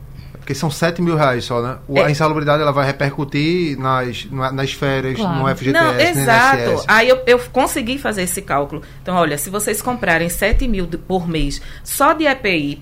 [0.46, 1.80] porque são 7 mil reais só, né?
[1.90, 2.04] É.
[2.04, 5.40] A insalubridade ela vai repercutir nas, nas férias, claro.
[5.40, 6.86] no FGTS, Não, exato.
[6.88, 8.84] Aí eu, eu consegui fazer esse cálculo.
[9.02, 12.80] Então, olha, se vocês comprarem 7 mil por mês só de EPI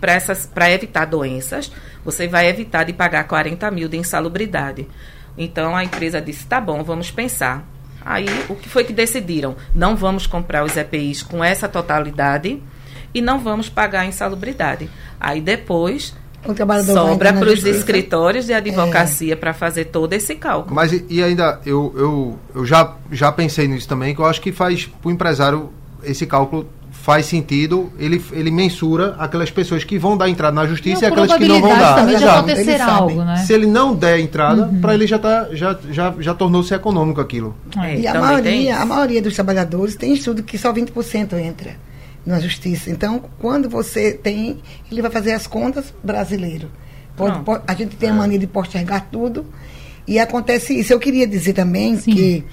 [0.54, 1.72] para evitar doenças,
[2.04, 4.86] você vai evitar de pagar 40 mil de insalubridade.
[5.38, 7.66] Então, a empresa disse, tá bom, vamos pensar.
[8.04, 9.56] Aí, o que foi que decidiram?
[9.74, 12.62] Não vamos comprar os EPIs com essa totalidade
[13.14, 14.90] e não vamos pagar a insalubridade.
[15.18, 16.14] Aí, depois
[16.46, 19.36] o trabalhador sobra para os escritórios de advocacia é.
[19.36, 20.76] para fazer todo esse cálculo.
[20.76, 24.42] Mas e, e, ainda, eu, eu, eu já, já pensei nisso também, que eu acho
[24.42, 25.70] que faz para o empresário
[26.04, 31.04] esse cálculo faz sentido, ele, ele mensura aquelas pessoas que vão dar entrada na justiça
[31.04, 31.96] e, e aquelas que não vão dar.
[31.96, 33.38] Também de acontecer algo, né?
[33.38, 34.80] Se ele não der entrada, uhum.
[34.80, 37.56] para ele já, tá, já, já, já tornou-se econômico aquilo.
[37.78, 41.76] É, e a maioria, a maioria dos trabalhadores tem estudo que só 20% entra
[42.26, 42.90] na justiça.
[42.90, 46.70] Então, quando você tem, ele vai fazer as contas brasileiro.
[47.16, 49.46] Pode, pode, a gente tem a mania de postergar tudo
[50.08, 50.92] e acontece isso.
[50.92, 52.12] Eu queria dizer também Sim.
[52.12, 52.44] que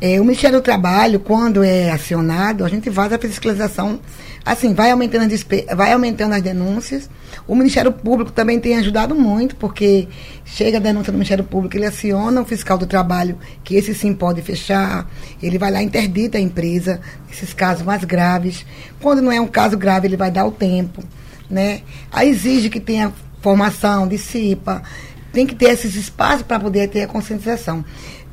[0.00, 4.00] é, o Ministério do Trabalho, quando é acionado, a gente faz a fiscalização,
[4.42, 7.10] assim, vai aumentando as, vai aumentando as denúncias.
[7.46, 10.08] O Ministério Público também tem ajudado muito, porque
[10.44, 14.14] chega a denúncia do Ministério Público, ele aciona o fiscal do trabalho, que esse sim
[14.14, 15.06] pode fechar,
[15.42, 18.64] ele vai lá interdita a empresa, esses casos mais graves.
[19.02, 21.04] Quando não é um caso grave, ele vai dar o tempo,
[21.50, 21.82] né?
[22.10, 24.82] Aí exige que tenha formação de CIPA,
[25.30, 27.84] tem que ter esses espaços para poder ter a conscientização.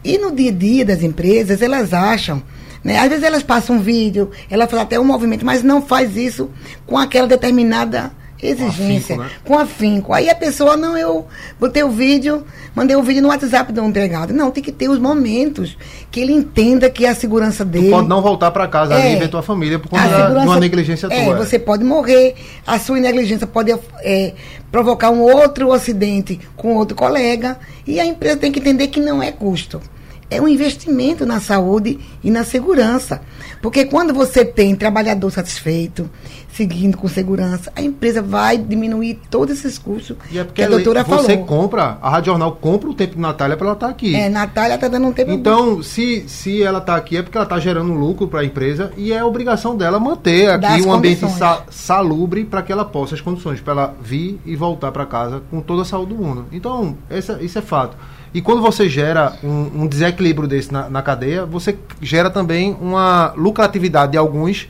[0.07, 2.41] E no dia a dia das empresas, elas acham,
[2.81, 2.97] né?
[2.97, 6.49] Às vezes elas passam um vídeo, ela faz até um movimento, mas não faz isso
[6.85, 9.29] com aquela determinada exigência, com afinco, né?
[9.43, 10.13] com afinco.
[10.13, 11.27] Aí a pessoa, não, eu
[11.59, 14.33] botei o vídeo, mandei o vídeo no WhatsApp do empregado.
[14.33, 15.77] Não, tem que ter os momentos
[16.09, 17.87] que ele entenda que é a segurança dele.
[17.87, 20.57] Tu pode não voltar para casa é, ali ver tua família por conta de uma
[20.57, 21.33] negligência é, tua.
[21.33, 22.33] É, você pode morrer,
[22.65, 24.33] a sua negligência pode é,
[24.71, 29.21] provocar um outro acidente com outro colega, e a empresa tem que entender que não
[29.21, 29.81] é custo
[30.29, 33.21] é um investimento na saúde e na segurança.
[33.61, 36.09] Porque quando você tem trabalhador satisfeito,
[36.51, 40.69] seguindo com segurança, a empresa vai diminuir todos esses custos e é porque que a
[40.69, 41.23] doutora você falou.
[41.23, 44.15] Você compra, a Rádio Jornal compra o tempo de Natália para ela estar tá aqui.
[44.15, 47.45] É, Natália está dando um tempo Então, se, se ela está aqui é porque ela
[47.45, 51.27] está gerando lucro para a empresa e é obrigação dela manter aqui das um ambiente
[51.29, 55.41] sa salubre para que ela possa as condições para ela vir e voltar para casa
[55.49, 56.45] com toda a saúde do mundo.
[56.51, 57.95] Então, essa, isso é fato.
[58.33, 63.33] E quando você gera um, um desequilíbrio desse na, na, cadeia, você gera também uma
[63.35, 64.67] lucratividade de alguns,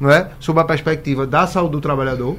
[0.00, 0.30] não é?
[0.38, 2.36] sob a perspectiva da saúde do trabalhador,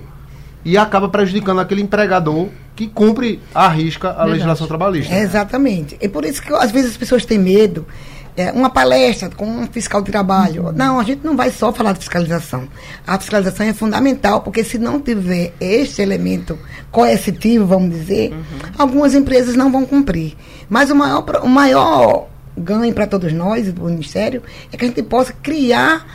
[0.64, 4.32] e acaba prejudicando aquele empregador que cumpre à risca a Verdade.
[4.32, 5.14] legislação trabalhista.
[5.14, 5.98] É, exatamente.
[6.00, 7.86] É por isso que às vezes as pessoas têm medo
[8.38, 10.68] é, uma palestra com um fiscal de trabalho.
[10.68, 10.72] Uhum.
[10.72, 12.68] Não, a gente não vai só falar de fiscalização.
[13.06, 16.58] A fiscalização é fundamental, porque se não tiver este elemento
[16.92, 18.72] coercitivo, vamos dizer, uhum.
[18.78, 20.36] algumas empresas não vão cumprir.
[20.70, 25.02] Mas o maior, o maior ganho para todos nós, do Ministério, é que a gente
[25.02, 26.06] possa criar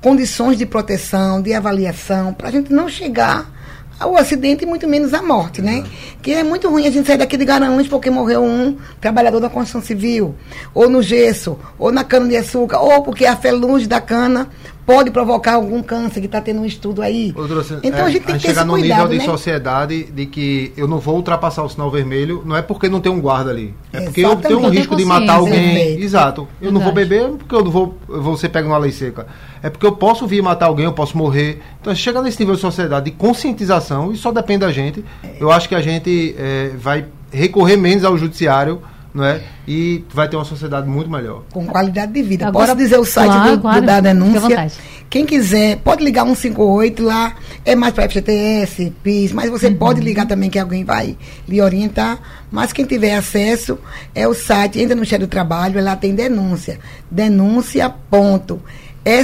[0.00, 3.54] condições de proteção, de avaliação, para a gente não chegar
[4.04, 5.84] o acidente e muito menos a morte, né?
[6.20, 9.48] Que é muito ruim a gente sair daqui de Garanhuns porque morreu um trabalhador da
[9.48, 10.34] construção civil,
[10.74, 14.50] ou no gesso, ou na cana de açúcar, ou porque a felunge da cana
[14.86, 17.34] pode provocar algum câncer, que está tendo um estudo aí.
[17.82, 19.24] então é, a gente tem a que ter chegar esse cuidado, nível de né?
[19.24, 23.10] sociedade de que eu não vou ultrapassar o sinal vermelho, não é porque não tem
[23.10, 24.44] um guarda ali, é porque Exatamente.
[24.44, 26.00] eu tenho um risco de matar alguém.
[26.00, 26.42] Exato.
[26.42, 26.74] Eu Verdade.
[26.74, 29.26] não vou beber porque eu não vou, eu vou ser pego numa lei seca.
[29.60, 31.60] É porque eu posso vir matar alguém, eu posso morrer.
[31.80, 35.04] Então, chegar nesse nível de sociedade de conscientização, isso só depende da gente.
[35.40, 38.80] Eu acho que a gente é, vai recorrer menos ao judiciário
[39.16, 39.40] não é?
[39.66, 41.42] E vai ter uma sociedade muito melhor.
[41.50, 42.48] Com qualidade de vida.
[42.48, 44.70] Agora, Posso dizer o site claro, do, claro, da denúncia?
[45.08, 49.76] Quem quiser, pode ligar 158 lá, é mais para FGTS, PIS, mas você uhum.
[49.76, 51.16] pode ligar também que alguém vai
[51.48, 52.18] lhe orientar.
[52.50, 53.78] Mas quem tiver acesso
[54.14, 56.78] é o site, entra no Ministério do Trabalho, lá tem denúncia.
[57.10, 58.60] Denúncia ponto.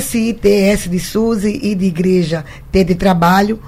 [0.00, 3.60] SITS de SUSE e de Igreja T de Trabalho,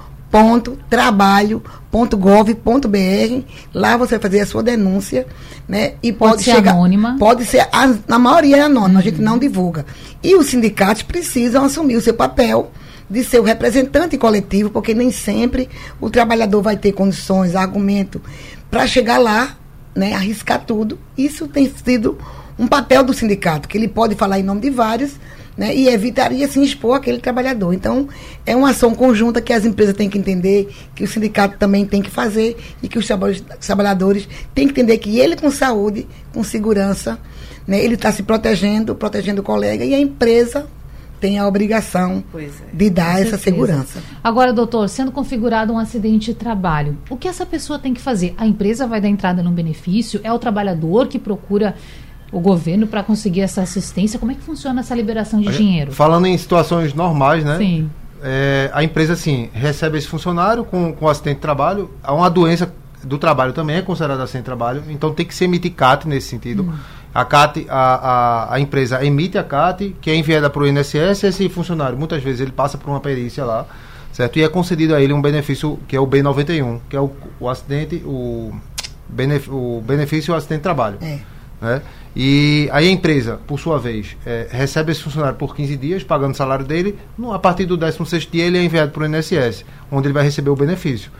[0.88, 3.42] trabalho.gov.br.
[3.72, 5.26] Lá você vai fazer a sua denúncia,
[5.68, 5.94] né?
[6.02, 7.16] E pode, pode ser chegar, anônima.
[7.18, 8.98] Pode ser, a, na maioria é anônima, uhum.
[8.98, 9.86] a gente não divulga.
[10.22, 12.70] E os sindicatos precisam assumir o seu papel
[13.08, 15.68] de ser o representante coletivo, porque nem sempre
[16.00, 18.20] o trabalhador vai ter condições, argumento
[18.70, 19.56] para chegar lá,
[19.94, 20.98] né, arriscar tudo.
[21.16, 22.18] Isso tem sido
[22.58, 25.12] um papel do sindicato, que ele pode falar em nome de vários,
[25.56, 27.72] né, e evitaria se expor aquele trabalhador.
[27.72, 28.08] Então,
[28.44, 32.02] é uma ação conjunta que as empresas têm que entender, que o sindicato também tem
[32.02, 33.06] que fazer e que os
[33.60, 37.18] trabalhadores têm que entender que ele com saúde, com segurança,
[37.66, 40.66] né, ele está se protegendo, protegendo o colega e a empresa
[41.20, 42.48] tem a obrigação é.
[42.70, 44.02] de dar essa segurança.
[44.22, 48.34] Agora, doutor, sendo configurado um acidente de trabalho, o que essa pessoa tem que fazer?
[48.36, 50.20] A empresa vai dar entrada no benefício?
[50.22, 51.76] É o trabalhador que procura
[52.34, 54.18] o governo para conseguir essa assistência?
[54.18, 55.92] Como é que funciona essa liberação de dinheiro?
[55.92, 57.56] Falando em situações normais, né?
[57.56, 57.90] Sim.
[58.22, 61.90] É, a empresa, sim, recebe esse funcionário com, com acidente de trabalho.
[62.02, 62.72] Há uma doença
[63.04, 66.28] do trabalho também é considerada acidente de trabalho, então tem que se emitir CAT nesse
[66.28, 66.72] sentido.
[67.14, 71.22] A CAT, a, a, a empresa emite a CAT, que é enviada para o INSS,
[71.22, 73.66] esse funcionário, muitas vezes, ele passa por uma perícia lá,
[74.10, 74.38] certo?
[74.38, 77.48] E é concedido a ele um benefício que é o B91, que é o, o
[77.48, 78.52] acidente, o,
[79.08, 80.98] benef, o benefício acidente de trabalho.
[81.02, 81.18] É.
[81.60, 81.82] né?
[82.16, 86.32] E aí a empresa, por sua vez, eh, recebe esse funcionário por 15 dias, pagando
[86.32, 86.96] o salário dele.
[87.18, 90.22] No, a partir do 16º dia, ele é enviado para o INSS, onde ele vai
[90.22, 91.10] receber o benefício.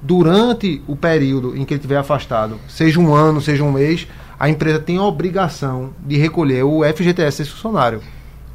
[0.00, 4.06] Durante o período em que ele estiver afastado, seja um ano, seja um mês,
[4.38, 8.00] a empresa tem a obrigação de recolher o FGTS desse funcionário,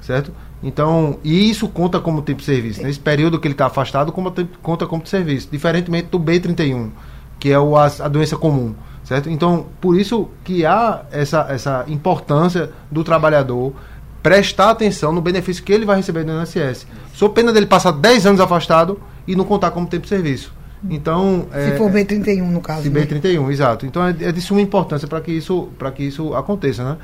[0.01, 0.31] certo?
[0.61, 2.83] Então, e isso conta como tempo de serviço.
[2.83, 6.91] Nesse período que ele está afastado, como tempo- conta como de serviço, diferentemente do B31,
[7.39, 8.75] que é o, a, a doença comum,
[9.09, 9.27] certo?
[9.27, 13.73] Então, por isso que há essa, essa importância do trabalhador
[14.21, 16.85] prestar atenção no benefício que ele vai receber do INSS.
[17.11, 20.53] Sou pena dele passar 10 anos afastado e não contar como tempo de serviço.
[20.87, 22.83] Então, Se é, for B31, no caso.
[22.83, 23.01] se né?
[23.01, 23.85] B31, exato.
[23.85, 26.97] Então é, é de suma importância para que isso para que isso aconteça, né?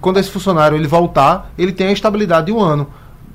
[0.00, 2.86] Quando esse funcionário ele voltar, ele tem a estabilidade de um ano,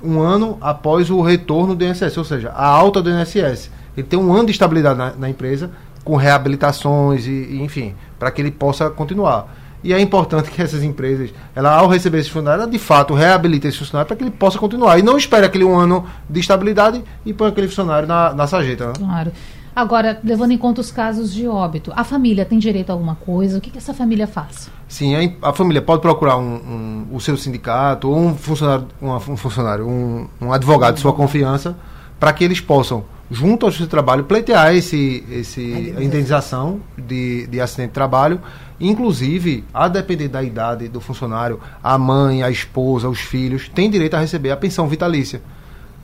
[0.02, 3.70] um ano após o retorno do INSS, ou seja, a alta do INSS.
[3.98, 5.72] Ele tem um ano de estabilidade na, na empresa,
[6.04, 9.56] com reabilitações e, e, enfim, para que ele possa continuar.
[9.84, 13.68] E é importante que essas empresas, ela ao receber esse funcionário, ela de fato reabilite
[13.68, 15.00] esse funcionário para que ele possa continuar.
[15.00, 18.88] E não espere aquele um ano de estabilidade e põe aquele funcionário na, na sarjeta.
[18.88, 18.94] Né?
[19.00, 19.32] Claro.
[19.76, 23.58] Agora, levando em conta os casos de óbito, a família tem direito a alguma coisa?
[23.58, 24.70] O que, que essa família faz?
[24.88, 29.16] Sim, a, a família pode procurar um, um- o seu sindicato ou um funcionário, uma-
[29.18, 31.76] um, funcionário, um, um advogado de sua confiança,
[32.20, 37.62] para que eles possam, junto ao seu trabalho, pleitear esse, esse, a indenização de, de
[37.62, 38.42] acidente de trabalho.
[38.78, 44.16] Inclusive, a depender da idade do funcionário, a mãe, a esposa, os filhos têm direito
[44.16, 45.42] a receber a pensão vitalícia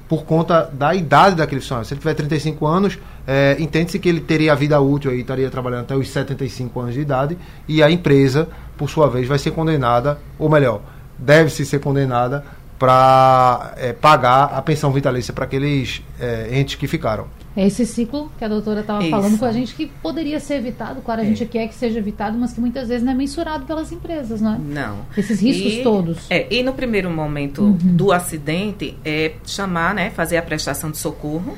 [0.08, 1.86] por conta da idade daquele funcionário.
[1.86, 2.98] Se ele tiver 35 anos,
[3.28, 6.94] é, entende-se que ele teria a vida útil e estaria trabalhando até os 75 anos
[6.94, 8.48] de idade, e a empresa,
[8.78, 10.82] por sua vez, vai ser condenada, ou melhor,
[11.18, 12.46] deve-se ser condenada
[12.78, 17.28] para pagar a pensão vitalícia para aqueles é, entes que ficaram.
[17.56, 21.02] É esse ciclo que a doutora estava falando com a gente que poderia ser evitado,
[21.02, 21.28] claro, a É.
[21.28, 24.54] gente quer que seja evitado, mas que muitas vezes não é mensurado pelas empresas, não
[24.54, 24.58] é?
[24.60, 24.98] Não.
[25.18, 26.18] Esses riscos E- todos.
[26.30, 31.58] É, e no primeiro momento do acidente, é chamar, né, fazer a prestação de socorro,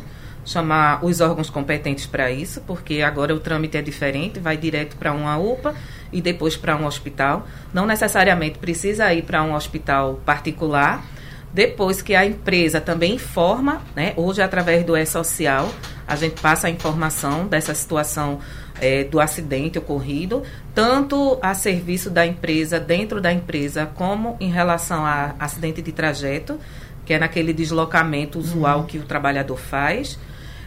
[0.50, 5.14] chamar os órgãos competentes para isso, porque agora o trâmite é diferente, vai direto para
[5.14, 5.76] uma UPA
[6.12, 7.48] e depois para um hospital.
[7.72, 11.06] Não necessariamente precisa ir para um hospital particular.
[11.54, 15.72] Depois que a empresa também informa, né, hoje através do E-Social,
[16.08, 18.40] a gente passa a informação dessa situação
[18.82, 20.42] eh, do acidente ocorrido,
[20.74, 26.60] tanto a serviço da empresa, dentro da empresa, como em relação a acidente de trajeto,
[27.06, 30.18] que é naquele deslocamento usual que o trabalhador faz.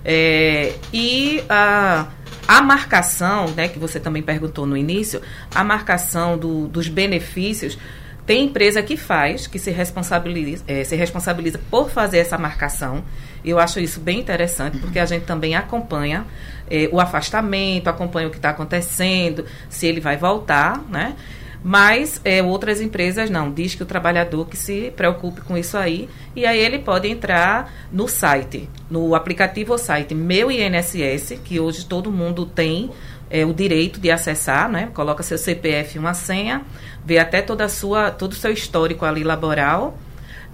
[0.05, 2.09] É, e a,
[2.48, 5.20] a marcação, né, que você também perguntou no início,
[5.55, 7.78] a marcação do- dos benefícios,
[8.26, 13.03] tem empresa que faz, que se responsabiliza, eh, se responsabiliza por fazer essa marcação.
[13.44, 16.24] Eu acho isso bem interessante, porque a gente também acompanha
[16.70, 21.16] eh, o afastamento, acompanha o que está acontecendo, se ele vai voltar, né?
[21.64, 26.08] Mas eh, outras empresas não, diz que o trabalhador que se preocupe com isso aí,
[26.34, 31.86] e aí ele pode entrar no site, no aplicativo ou site Meu INSS, que hoje
[31.86, 32.90] todo mundo tem
[33.30, 34.90] é, o direito de acessar, né?
[34.92, 36.62] Coloca seu CPF e uma senha,
[37.04, 39.96] vê até toda sua, todo o seu histórico ali laboral,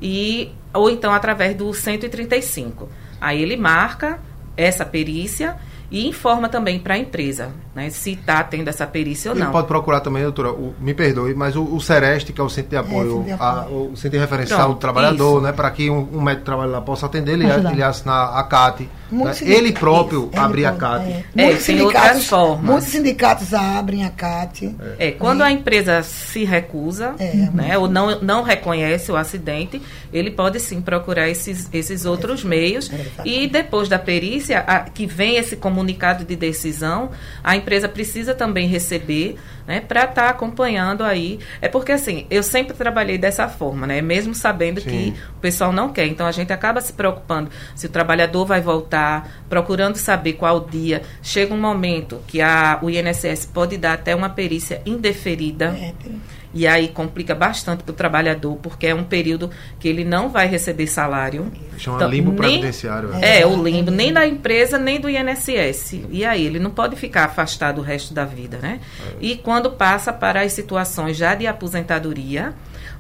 [0.00, 2.88] e ou então através do 135.
[3.20, 4.20] Aí ele marca
[4.56, 5.56] essa perícia
[5.90, 7.90] e informa também para a empresa, né?
[7.90, 9.52] Se está tendo essa perícia ou Ele não.
[9.52, 12.70] pode procurar também, doutora, o- me perdoe, mas o, o Sereste, que é o Centro
[12.70, 13.92] de Apoio, Centro de a- Apoio.
[13.92, 15.40] o Centro de Referência Pronto, ao Trabalhador, isso.
[15.42, 17.72] né, para que um, um médico de trabalho lá possa atender, ele, Ajudar.
[17.72, 18.88] ele assinar a CAT.
[19.10, 19.50] Muitos né?
[19.50, 21.04] Ele próprio Isso, abrir ele a CAT.
[21.06, 21.24] é.
[21.36, 22.30] É, Muitos sindicatos-.
[22.62, 24.76] Muitos sindicatos abrem a CAT.
[24.98, 29.80] É, quando a empresa se recusa, É, né, ou não, não reconhece o acidente,
[30.12, 32.90] ele pode sim procurar esses, esses outros meios.
[33.24, 37.10] E depois da perícia, a- que vem esse comunicado de decisão,
[37.42, 41.38] a empresa precisa também receber né, para estar acompanhando aí.
[41.60, 44.00] É porque assim, eu sempre trabalhei dessa forma, né?
[44.00, 44.88] Mesmo sabendo Sim.
[44.88, 46.06] que o pessoal não quer.
[46.06, 51.02] Então a gente acaba se preocupando se o trabalhador vai voltar, procurando saber qual dia.
[51.22, 55.66] Chega um momento que a, o INSS pode dar até uma perícia indeferida.
[55.78, 56.20] É, tem-
[56.54, 60.46] E aí complica bastante para o trabalhador, porque é um período que ele não vai
[60.46, 61.52] receber salário.
[61.76, 63.10] Chama Então, limbo nem- previdenciário.
[63.20, 66.00] É, o limbo, nem da empresa, nem do INSS.
[66.10, 68.80] E aí, ele não pode ficar afastado o resto da vida, né?
[69.20, 72.54] E quando passa para as situações já de aposentadoria,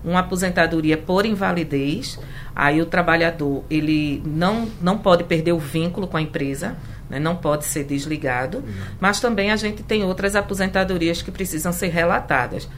[0.04, 2.18] uma aposentadoria por invalidez,
[2.54, 6.76] aí o trabalhador, ele não, não pode perder o vínculo com a empresa,
[7.10, 7.18] né?
[7.18, 8.62] não pode ser desligado,
[9.00, 12.68] mas também a gente tem outras aposentadorias que precisam ser relatadas.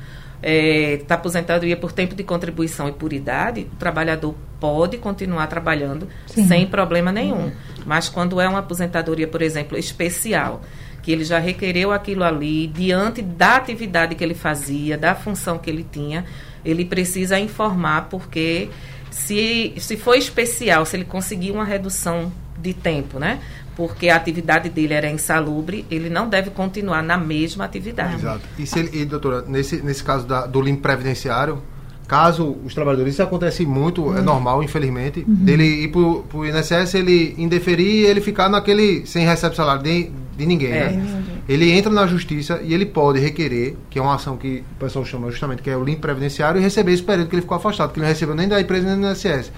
[0.43, 6.09] É, da aposentadoria por tempo de contribuição e por idade, o trabalhador pode continuar trabalhando
[6.27, 6.47] Sim.
[6.47, 7.53] sem problema nenhum.
[7.85, 10.63] Mas quando é uma aposentadoria, por exemplo, especial,
[11.03, 15.69] que ele já requereu aquilo ali, diante da atividade que ele fazia, da função que
[15.69, 16.25] ele tinha,
[16.65, 18.69] ele precisa informar, porque
[19.11, 23.41] se, se for especial, se ele conseguir uma redução de tempo, né?
[23.77, 28.15] Porque a atividade dele era insalubre, ele não deve continuar na mesma atividade.
[28.17, 28.41] Exato.
[28.59, 31.63] E, se ele, e, doutora, nesse, nesse caso da- do limpo previdenciário,
[32.07, 37.35] caso os trabalhadores, isso acontece muito, é normal, infelizmente, dele ir pro, pro INSS, ele
[37.39, 40.91] indeferir e ele ficar naquele, sem receber salário de, de ninguém, É.
[40.91, 41.23] né?
[41.49, 45.05] Ele entra na justiça e ele pode requerer, que é uma ação que o pessoal
[45.05, 47.93] chama justamente, que é o limpo previdenciário, e receber esse período que ele ficou afastado,
[47.93, 49.51] que ele não recebeu nem da empresa nem do INSS.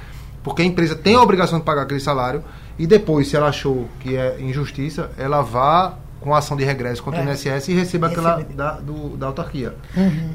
[0.45, 2.43] Porque a empresa tem a obrigação de pagar aquele salário
[2.83, 7.20] e depois, se ela achou que é injustiça, ela vá com ação de regresso contra
[7.20, 7.33] o É.
[7.33, 9.74] INSS e receba aquela da, do- da autarquia.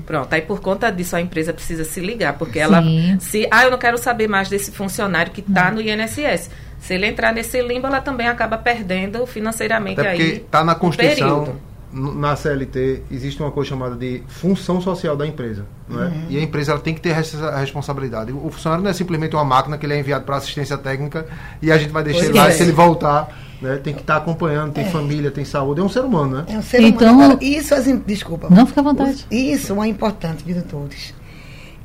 [0.05, 3.17] Pronto, aí por conta disso a empresa precisa se ligar, porque ela Sim.
[3.21, 6.49] se, ah, eu não quero saber mais desse funcionário que está no INSS.
[6.79, 10.31] Se ele entrar nesse limbo, ela também acaba perdendo financeiramente Até porque aí.
[10.37, 11.55] está na o Constituição,
[11.91, 15.65] na CLT, existe uma coisa chamada de função social da empresa.
[15.88, 16.11] Não é?
[16.29, 18.31] E a empresa ela tem que ter essa responsabilidade.
[18.31, 21.25] O funcionário não é simplesmente uma máquina que ele é enviado para assistência técnica
[21.61, 22.51] e a gente vai deixar Pois ele lá é.
[22.51, 23.47] e se ele voltar.
[23.59, 26.45] Né, tem que estar acompanhando, tem família, tem saúde, é um ser humano, né?
[26.47, 27.31] É um ser Então- humano.
[27.33, 28.49] Agora, isso, as, desculpa.
[28.51, 29.25] Não, fica à vontade.
[29.31, 31.15] Isso é importante, viu, todos.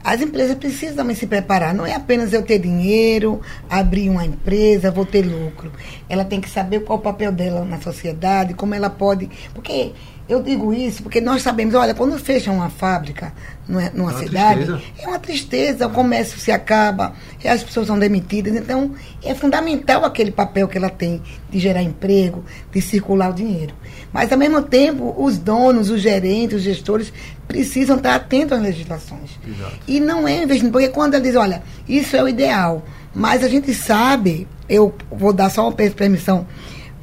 [0.04, 1.74] As empresas precisam também se preparar.
[1.74, 3.40] Não é apenas eu ter dinheiro,
[3.70, 5.72] abrir uma empresa, vou ter lucro.
[6.08, 9.30] Ela tem que saber qual o papel dela na sociedade, como ela pode.
[9.54, 9.92] Porque
[10.32, 13.32] eu digo isso porque nós sabemos, olha, quando fecha uma fábrica
[13.68, 14.82] numa, numa É uma cidade, tristeza.
[14.98, 17.12] é uma tristeza, o comércio se acaba,
[17.42, 18.54] e as pessoas são demitidas.
[18.54, 23.74] Então, é fundamental aquele papel que ela tem de gerar emprego, de circular o dinheiro.
[24.12, 27.12] Mas, ao mesmo tempo, os donos, os gerentes, os gestores
[27.46, 29.30] precisam estar atentos às legislações.
[29.46, 29.76] Exato.
[29.86, 32.82] E não é investimento, porque quando ela diz, olha, isso é o ideal,
[33.14, 36.46] mas a gente sabe, eu vou dar só uma per- permissão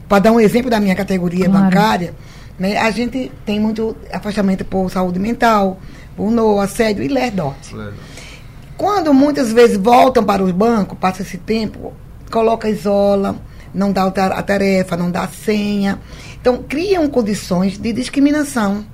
[0.08, 1.66] para dar um exemplo da minha categoria Claro.
[1.66, 2.14] bancária,
[2.60, 2.78] né?
[2.78, 5.80] A gente tem muito afastamento por saúde mental,
[6.16, 7.56] por no assédio e lerdot.
[8.78, 11.94] Quando muitas vezes voltam para os bancos, passa esse tempo,
[12.30, 13.36] coloca isola,
[13.74, 16.00] não dá a tarefa, não dá a senha.
[16.40, 18.86] Então, criam condições de discriminação.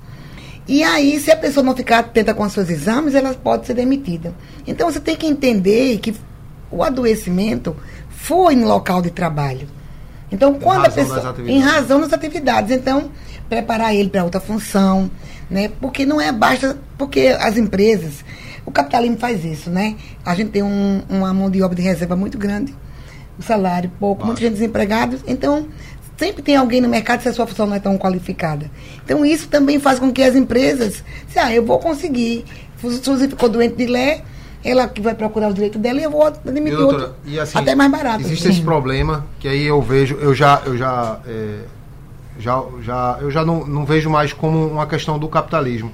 [0.67, 3.75] E aí, se a pessoa não ficar atenta com os seus exames, ela pode ser
[3.75, 4.33] demitida.
[4.65, 6.15] Então, você tem que entender que
[6.71, 7.75] o adoecimento
[8.09, 9.67] foi no local de trabalho.
[10.31, 11.35] Então, quando a pessoa.
[11.45, 12.71] Em razão das atividades.
[12.71, 13.11] Então,
[13.49, 15.09] preparar ele para outra função,
[15.49, 15.69] né?
[15.81, 16.77] Porque não é basta.
[16.97, 18.23] Porque as empresas.
[18.65, 19.95] O capitalismo faz isso, né?
[20.25, 22.73] A gente tem um- uma mão de obra de reserva muito grande,
[23.37, 25.17] o salário pouco, muita gente desempregada.
[25.27, 25.67] Então,
[26.17, 28.71] sempre tem alguém no mercado se a sua função não é tão qualificada.
[29.03, 31.03] Então, isso também faz com que as empresas.
[31.29, 32.43] Se, ah, eu vou conseguir.
[32.81, 34.21] Se Suzy ficou doente de lé,
[34.63, 37.15] ela que vai procurar o direito dela e eu vou E, demitir doutora, outro.
[37.25, 38.21] e assim, até mais barato.
[38.21, 41.59] Existe esse problema que aí eu vejo, eu já, eu já, é,
[42.39, 45.91] já, já, eu já não, não vejo mais como uma questão do capitalismo.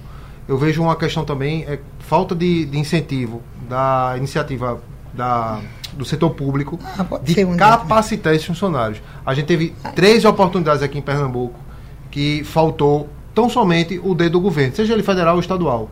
[0.48, 4.82] Eu vejo uma questão também é falta de, de incentivo da iniciativa
[5.14, 5.60] da,
[5.94, 9.02] do setor público Ah, de um capacitar esses funcionários.
[9.26, 11.60] A gente teve três oportunidades aqui em Pernambuco
[12.10, 15.89] que faltou tão somente o dedo do governo, seja ele federal ou estadual.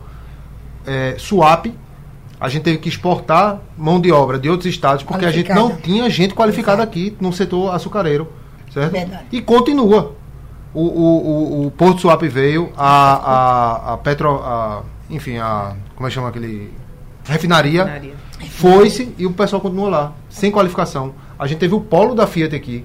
[0.86, 1.72] É, SUAP,
[2.38, 5.76] a gente teve que exportar mão de obra de outros estados porque a gente não
[5.76, 8.30] tinha gente qualificada aqui no setor açucareiro,
[8.72, 8.92] certo?
[8.92, 9.24] Verdade.
[9.30, 10.19] E continua.
[10.72, 14.40] O, o, o, o Porto Suape veio, a, a, a Petro.
[14.42, 15.74] A, enfim, a.
[15.94, 16.72] Como é que chama aquele.
[17.24, 17.84] Refinaria.
[17.84, 18.14] Refinaria.
[18.48, 21.14] Foi-se e o pessoal continuou lá, sem qualificação.
[21.38, 22.84] A gente teve o polo da Fiat aqui,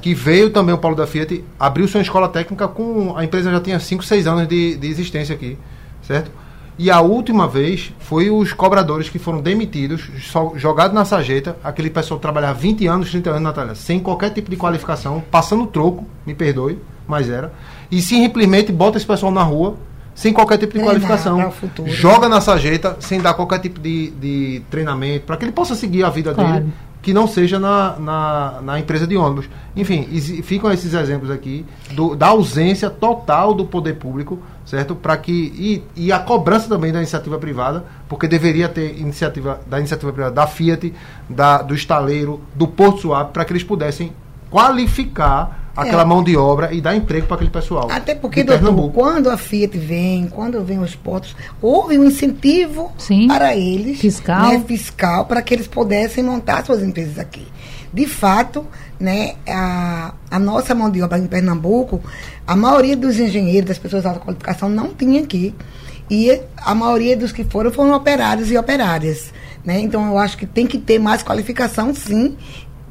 [0.00, 3.16] que veio também o polo da Fiat, abriu sua escola técnica com.
[3.16, 5.58] A empresa já tinha 5, 6 anos de, de existência aqui,
[6.02, 6.30] certo?
[6.78, 10.08] E a última vez foi os cobradores que foram demitidos,
[10.54, 11.56] jogados na sarjeta.
[11.62, 16.06] Aquele pessoal trabalhava 20 anos, 30 anos, Natália, sem qualquer tipo de qualificação, passando troco,
[16.24, 16.78] me perdoe,
[17.08, 17.52] mas era.
[17.90, 19.76] E simplesmente bota esse pessoal na rua,
[20.14, 21.50] sem qualquer tipo de Treinar qualificação.
[21.50, 21.90] futuro.
[21.90, 26.04] Joga na sarjeta, sem dar qualquer tipo de, de treinamento, para que ele possa seguir
[26.04, 26.52] a vida Claro.
[26.52, 29.48] dele que não seja na, na, na empresa de ônibus.
[29.76, 30.02] Enfim,
[30.42, 34.96] ficam esses exemplos aqui do, da ausência total do poder público, certo?
[34.96, 39.78] Para que e, e a cobrança também da iniciativa privada, porque deveria ter iniciativa da
[39.78, 40.92] iniciativa privada da Fiat,
[41.30, 44.12] da, do estaleiro, do Porto Suave, para que eles pudessem
[44.50, 46.04] qualificar aquela é.
[46.04, 47.88] mão de obra e dar emprego para aquele pessoal.
[47.90, 53.28] Até porque, doutor, quando a Fiat vem, quando vem os portos, houve um incentivo Sim.
[53.28, 57.46] para eles, fiscal, né, fiscal para que eles pudessem montar suas empresas aqui.
[57.92, 58.66] De fato,
[58.98, 62.02] né, a, a nossa mão de obra em Pernambuco,
[62.46, 65.54] a maioria dos engenheiros, das pessoas de alta qualificação, não tinha aqui.
[66.10, 69.32] E a maioria dos que foram foram operários e operárias.
[69.64, 69.80] Né?
[69.80, 72.36] Então, eu acho que tem que ter mais qualificação, sim,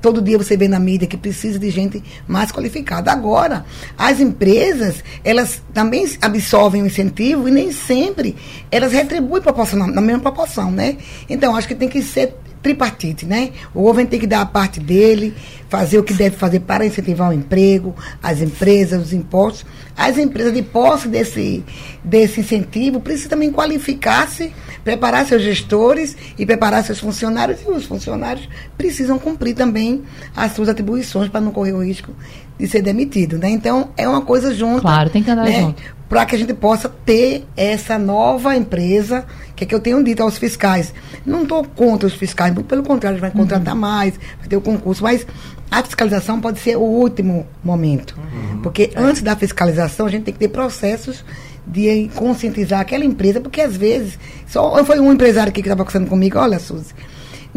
[0.01, 3.11] Todo dia você vê na mídia que precisa de gente mais qualificada.
[3.11, 3.65] Agora,
[3.97, 8.35] as empresas, elas também absorvem o incentivo e nem sempre
[8.71, 10.97] elas retribuem proporcional, na mesma proporção, né?
[11.29, 12.35] Então, acho que tem que ser
[12.68, 13.51] tripartite, né?
[13.74, 15.34] O governo tem que dar a parte dele,
[15.70, 19.65] fazer o que deve fazer para incentivar o emprego, as empresas, os impostos.
[19.95, 21.63] As empresas de posse desse,
[22.03, 24.53] desse incentivo precisam também qualificar-se,
[24.84, 28.47] preparar seus gestores e preparar seus funcionários, e os funcionários
[28.78, 30.03] precisam cumprir também
[30.36, 32.13] as suas atribuições para não correr o risco
[32.59, 33.49] de ser demitido, né?
[33.49, 34.81] Então, é uma coisa junto.
[34.81, 35.61] Claro, tem que andar né?
[35.61, 40.01] junto para que a gente possa ter essa nova empresa, que é que eu tenho
[40.03, 40.93] dito aos fiscais.
[41.25, 43.81] Não estou contra os fiscais, muito pelo contrário, vai contratar uhum.
[43.81, 45.27] mais, vai ter o concurso, mas
[45.69, 48.17] a fiscalização pode ser o último momento.
[48.17, 48.61] Uhum.
[48.61, 48.99] Porque é.
[48.99, 51.25] antes da fiscalização, a gente tem que ter processos
[51.65, 56.07] de conscientizar aquela empresa, porque às vezes, só foi um empresário aqui que estava conversando
[56.07, 56.93] comigo, olha, Suzy,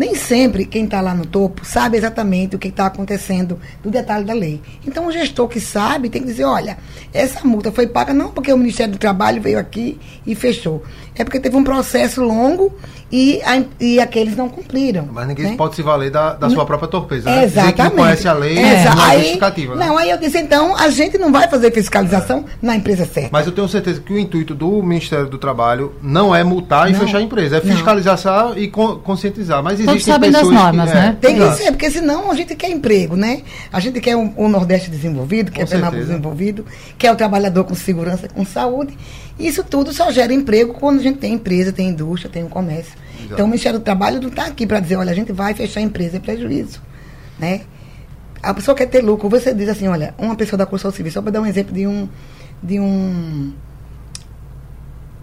[0.00, 4.24] nem sempre quem está lá no topo sabe exatamente o que está acontecendo do detalhe
[4.24, 4.58] da lei.
[4.86, 6.78] Então, o gestor que sabe tem que dizer: olha,
[7.12, 10.82] essa multa foi paga não porque o Ministério do Trabalho veio aqui e fechou.
[11.20, 12.74] É porque teve um processo longo
[13.12, 15.06] e, a, e aqueles não cumpriram.
[15.12, 15.54] Mas ninguém né?
[15.54, 17.28] pode se valer da, da sua própria torpeza.
[17.28, 17.44] Né?
[17.44, 17.76] Exatamente.
[17.76, 19.74] Dizer que conhece a lei é, não é justificativa.
[19.74, 19.86] Né?
[19.86, 22.66] Não, aí eu disse, então, a gente não vai fazer fiscalização é.
[22.66, 23.28] na empresa certa.
[23.30, 26.94] Mas eu tenho certeza que o intuito do Ministério do Trabalho não é multar e
[26.94, 28.56] não, fechar a empresa, é fiscalizar não.
[28.56, 29.62] e conscientizar.
[29.62, 31.16] Mas existem Todos sabem das normas, que, é, né?
[31.20, 33.42] Tem que ser, porque senão a gente quer emprego, né?
[33.70, 36.64] A gente quer o um, um Nordeste desenvolvido, quer o Pernambuco desenvolvido,
[36.96, 38.96] quer o trabalhador com segurança, com saúde.
[39.40, 42.92] Isso tudo só gera emprego quando a gente tem empresa, tem indústria, tem um comércio.
[43.16, 43.32] Exato.
[43.32, 45.80] Então o Ministério do Trabalho não está aqui para dizer, olha, a gente vai fechar
[45.80, 46.80] a empresa, é prejuízo.
[47.38, 47.62] Né?
[48.42, 51.22] A pessoa quer ter lucro, você diz assim, olha, uma pessoa da construção civil, só
[51.22, 52.08] para dar um exemplo de um,
[52.62, 53.52] de um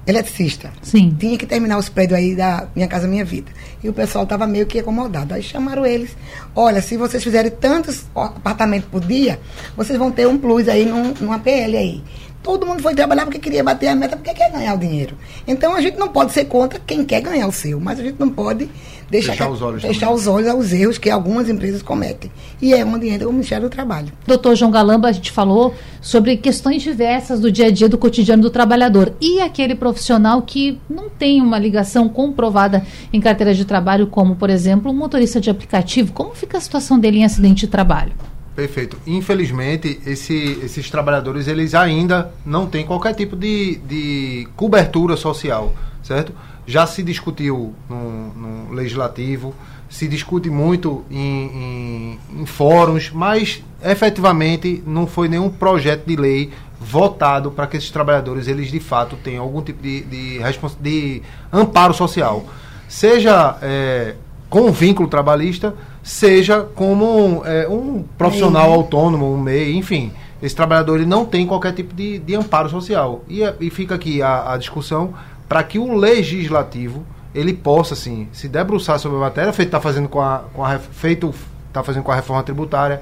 [0.07, 0.72] eletricista.
[0.82, 1.15] Sim.
[1.20, 3.51] Tinha que terminar os prédios aí da Minha Casa Minha Vida.
[3.84, 5.34] E o pessoal estava meio que acomodado.
[5.34, 6.15] Aí chamaram eles.
[6.55, 9.39] Olha, se vocês fizerem tantos apartamentos por dia,
[9.76, 12.03] vocês vão ter um plus aí num, numa PL aí.
[12.42, 15.18] Todo mundo foi trabalhar porque queria bater a meta, porque quer ganhar o dinheiro.
[15.48, 18.20] Então a gente não pode ser contra quem quer ganhar o seu, mas a gente
[18.20, 18.70] não pode
[19.10, 22.32] deixar fechar, que, os, olhos fechar os olhos aos erros que algumas empresas cometem.
[22.62, 24.12] E é onde entra o Ministério do Trabalho.
[24.26, 28.42] Doutor João Galamba, a gente falou sobre questões diversas do dia a dia, do cotidiano
[28.42, 29.14] do trabalhador.
[29.20, 34.50] E aquele profissional que não tem uma ligação comprovada em carteira de trabalho, como, por
[34.50, 38.14] exemplo, um motorista de aplicativo, como fica a situação dele em acidente de trabalho?
[38.58, 38.97] Perfeito.
[39.05, 46.34] Infelizmente, esse, esses trabalhadores eles ainda não têm qualquer tipo de, de cobertura social, certo?
[46.66, 49.53] Já se discutiu no, no legislativo,
[49.88, 56.51] se discute muito em, em, em, fóruns, mas efetivamente não foi nenhum projeto de lei
[56.82, 60.39] votado para que esses trabalhadores eles de fato tenham algum tipo de, de,
[60.82, 61.22] de
[61.53, 62.43] amparo social,
[62.89, 64.16] seja é,
[64.49, 65.76] com vínculo trabalhista
[66.08, 70.14] seja como é, um profissional autônomo, um MEI, enfim.
[70.41, 73.26] Esse trabalhador ele não tem qualquer tipo de, de amparo social.
[73.28, 75.14] E, e fica aqui a, a discussão
[75.49, 77.05] para que o legislativo
[77.36, 80.80] ele possa assim se debruçar sobre a matéria feito está fazendo com a, com a
[80.80, 81.34] feito
[81.68, 83.01] está fazendo com a reforma tributária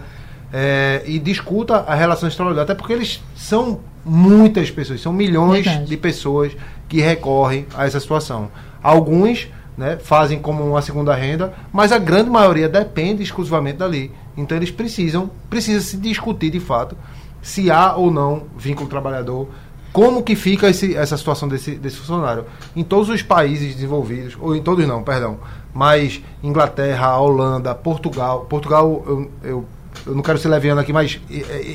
[0.52, 5.64] é, e discuta a relação de trabalhador até porque eles são muitas pessoas são milhões
[5.64, 5.86] Verdade.
[5.86, 6.58] de pessoas
[6.90, 8.50] que recorrem a essa situação
[8.82, 9.48] alguns
[9.78, 14.12] né, fazem como uma segunda renda, mas a grande maioria depende exclusivamente dali.
[14.38, 16.96] Então eles precisam, precisa se discutir de fato
[17.42, 19.48] se há ou não vínculo trabalhador,
[19.94, 22.46] como que fica esse, essa situação desse, desse funcionário.
[22.76, 25.38] Em todos os países desenvolvidos, ou em todos não, perdão,
[25.74, 29.66] mas Inglaterra, Holanda, Portugal, Portugal eu, eu,
[30.08, 31.20] eu não quero ser leviano aqui, mas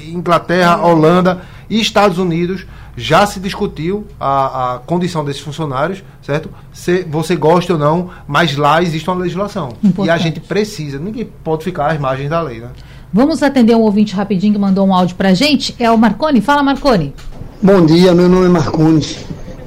[0.09, 2.67] Inglaterra, Holanda e Estados Unidos
[3.01, 6.51] já se discutiu a, a condição desses funcionários, certo?
[6.73, 9.71] Se você gosta ou não, mas lá existe uma legislação.
[9.83, 10.07] Importante.
[10.07, 12.69] E a gente precisa, ninguém pode ficar às margens da lei, né?
[13.13, 15.75] Vamos atender um ouvinte rapidinho que mandou um áudio pra gente.
[15.79, 16.41] É o Marconi.
[16.41, 17.13] Fala, Marconi.
[17.61, 19.05] Bom dia, meu nome é Marconi.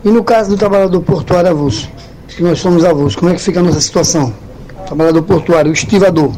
[0.05, 1.89] E no caso do trabalhador portuário avulso,
[2.27, 4.34] que nós somos avulsos, como é que fica a nossa situação?
[4.86, 6.31] Trabalhador portuário, o estivador.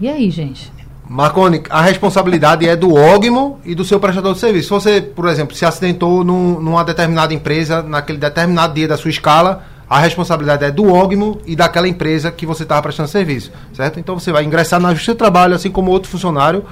[0.00, 0.72] E aí, gente?
[1.08, 4.68] Marconi, a responsabilidade é do ógmo e do seu prestador de serviço.
[4.68, 9.10] Se você, por exemplo, se acidentou num, numa determinada empresa, naquele determinado dia da sua
[9.10, 14.00] escala, a responsabilidade é do ógmo e daquela empresa que você estava prestando serviço, certo?
[14.00, 16.64] Então você vai ingressar na Justiça do Trabalho, assim como outro funcionário,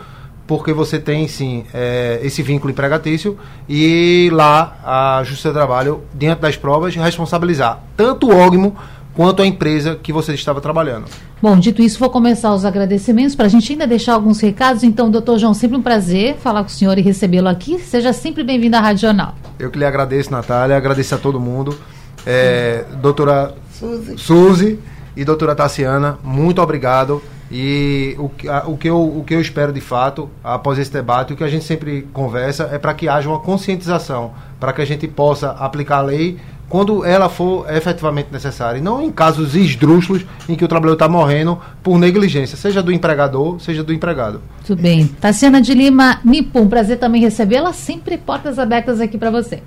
[0.46, 6.40] porque você tem sim é, esse vínculo empregatício e lá a Justiça do Trabalho, diante
[6.40, 8.74] das provas, responsabilizar tanto o ógmo
[9.14, 11.04] quanto a empresa que você estava trabalhando.
[11.42, 14.84] Bom, dito isso, vou começar os agradecimentos para a gente ainda deixar alguns recados.
[14.84, 17.80] Então, doutor João, sempre um prazer falar com o senhor e recebê-lo aqui.
[17.80, 19.34] Seja sempre bem-vindo à Rádio Jornal.
[19.58, 21.76] Eu que lhe agradeço, Natália, agradeço a todo mundo.
[22.24, 24.18] É, doutora Suzy.
[24.18, 24.78] Suzy
[25.16, 27.20] e doutora Tassiana, muito obrigado.
[27.50, 31.32] E o, a, o, que eu, o que eu espero de fato, após esse debate,
[31.32, 34.30] o que a gente sempre conversa é para que haja uma conscientização,
[34.60, 36.38] para que a gente possa aplicar a lei
[36.72, 41.06] quando ela for efetivamente necessária, e não em casos esdrúxulos em que o trabalhador está
[41.06, 44.40] morrendo por negligência, seja do empregador, seja do empregado.
[44.64, 45.06] Tudo bem.
[45.06, 49.62] Tassiana de Lima, Nipum, prazer também recebê-la, sempre portas abertas aqui para você.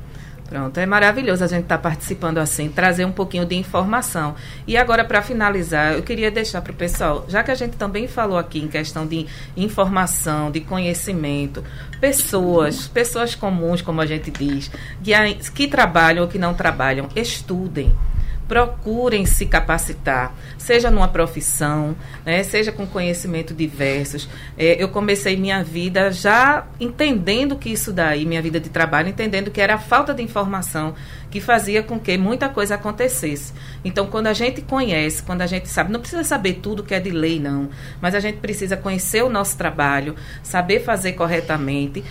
[0.49, 4.35] Pronto, é maravilhoso a gente estar tá participando assim, trazer um pouquinho de informação.
[4.67, 8.07] E agora, para finalizar, eu queria deixar para o pessoal, já que a gente também
[8.07, 9.25] falou aqui em questão de
[9.57, 11.63] informação, de conhecimento,
[12.05, 14.69] pessoas, pessoas comuns, como a gente diz,
[15.01, 15.11] que,
[15.55, 17.95] que trabalham ou que não trabalham, estudem
[18.47, 24.29] procurem se capacitar, seja numa profissão, né, seja com conhecimento diversos.
[24.57, 29.51] É, eu comecei minha vida já entendendo que isso daí, minha vida de trabalho, entendendo
[29.51, 30.93] que era a falta de informação
[31.31, 33.51] que fazia com que muita coisa acontecesse.
[33.83, 36.99] Então, quando a gente conhece, quando a gente sabe, não precisa saber tudo que é
[36.99, 37.69] de lei, não,
[37.99, 42.03] mas a gente precisa conhecer o nosso trabalho, saber fazer corretamente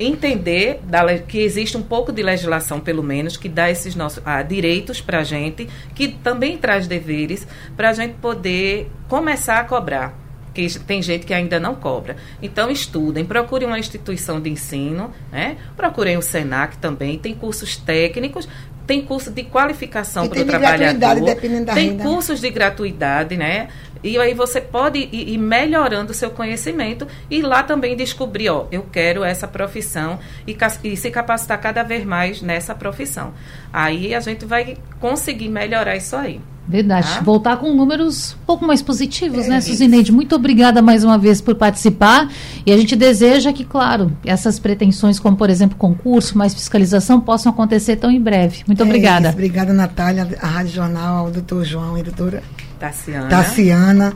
[0.00, 0.80] entender
[1.28, 5.20] que existe um pouco de legislação, pelo menos, que dá esses nossos ah, direitos para
[5.20, 7.46] a gente, que também traz deveres
[7.76, 10.18] para a gente poder começar a cobrar.
[10.54, 12.16] Que tem gente que ainda não cobra.
[12.42, 15.56] Então, estudem, procurem uma instituição de ensino, né?
[15.76, 18.48] procurem o SENAC também, tem cursos técnicos,
[18.90, 22.02] tem curso de qualificação para o trabalhador, tem renda.
[22.02, 23.68] cursos de gratuidade, né?
[24.02, 28.66] E aí você pode ir, ir melhorando o seu conhecimento e lá também descobrir, ó,
[28.72, 33.32] eu quero essa profissão e, e, se capacitar cada vez mais nessa profissão.
[33.72, 36.40] Aí a gente vai conseguir melhorar isso aí.
[36.70, 37.14] Verdade.
[37.14, 37.20] Tá?
[37.20, 40.12] Voltar com números um pouco mais positivos, é né, Suzineide?
[40.12, 42.30] Muito obrigada mais uma vez por participar.
[42.64, 47.50] E a gente deseja que, claro, essas pretensões, como por exemplo concurso, mais fiscalização, possam
[47.50, 48.62] acontecer tão em breve.
[48.66, 49.28] Muito é obrigada.
[49.28, 49.34] Isso.
[49.36, 52.42] Obrigada, Natália, a Rádio Jornal, ao doutor João e a doutora
[52.78, 53.28] Tassiana.
[53.28, 54.12] Tassiana.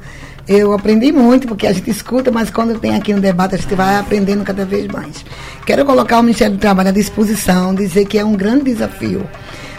[0.46, 3.74] Eu aprendi muito, porque a gente escuta, mas quando tem aqui no debate, a gente
[3.74, 5.24] vai aprendendo cada vez mais.
[5.66, 9.26] Quero colocar o Ministério do Trabalho à disposição, dizer que é um grande desafio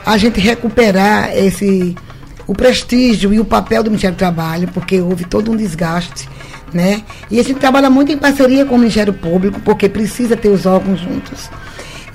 [0.06, 1.96] a gente recuperar esse
[2.48, 6.30] o prestígio e o papel do Ministério do Trabalho, porque houve todo um desgaste,
[6.74, 7.02] né?
[7.30, 10.66] E a gente trabalha muito em parceria com o Ministério Público, porque precisa ter os
[10.66, 11.50] órgãos juntos.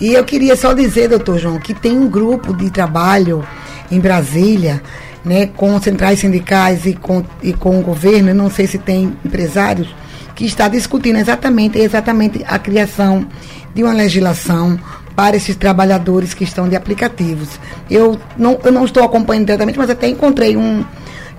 [0.00, 3.46] E eu queria só dizer, doutor João, que tem um grupo de trabalho
[3.90, 4.82] em Brasília
[5.24, 9.94] né, com centrais sindicais e com, e com o governo, não sei se tem empresários,
[10.34, 13.26] que está discutindo exatamente, exatamente a criação
[13.74, 14.78] de uma legislação
[15.14, 17.48] para esses trabalhadores que estão de aplicativos.
[17.90, 20.84] Eu não, eu não estou acompanhando diretamente, mas até encontrei um.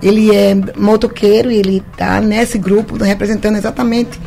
[0.02, 4.20] Ele é motoqueiro e ele está nesse grupo representando exatamente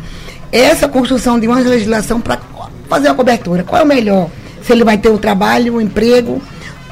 [0.52, 2.40] essa construção de uma legislação para
[2.88, 3.64] fazer a cobertura.
[3.64, 4.30] Qual é o melhor?
[4.62, 6.42] Se ele vai ter o trabalho, o emprego,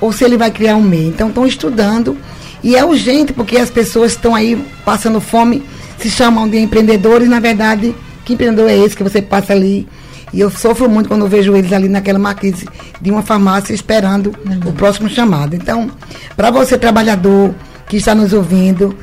[0.02, 1.08] ou se ele vai criar um MEI.
[1.08, 2.18] Então, estão estudando
[2.64, 5.64] e é urgente, porque as pessoas estão aí passando fome,
[5.98, 7.96] se chamam de empreendedores, na verdade,
[8.26, 9.88] que empreendedor é esse que você passa ali?
[10.34, 12.68] E eu sofro muito quando vejo eles ali naquela marquise
[13.00, 14.70] de uma farmácia esperando uhum.
[14.70, 15.56] o próximo chamado.
[15.56, 15.92] Então,
[16.36, 17.54] para você, trabalhador
[17.88, 18.98] que está nos ouvindo,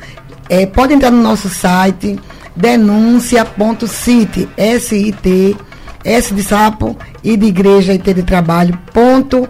[0.49, 2.19] é, pode entrar no nosso site
[2.55, 5.55] denúncia.cit, S-I-T,
[6.03, 9.47] S de sapo, e de igreja e T de trabalho, ponto,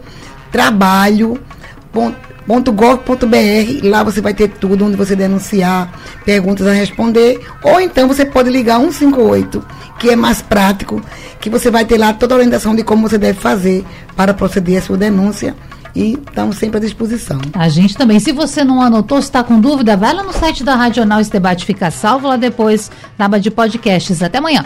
[0.51, 1.39] trabalho,
[1.91, 2.17] ponto,
[2.47, 5.91] .gov.br, lá você vai ter tudo onde você denunciar,
[6.25, 9.65] perguntas a responder, ou então você pode ligar 158,
[9.99, 11.01] que é mais prático,
[11.39, 13.85] que você vai ter lá toda a orientação de como você deve fazer
[14.15, 15.55] para proceder a sua denúncia
[15.95, 17.39] e estamos sempre à disposição.
[17.53, 18.19] A gente também.
[18.19, 21.65] Se você não anotou, está com dúvida, vai lá no site da Radional, esse debate
[21.65, 24.21] fica salvo lá depois na aba de podcasts.
[24.21, 24.65] Até amanhã.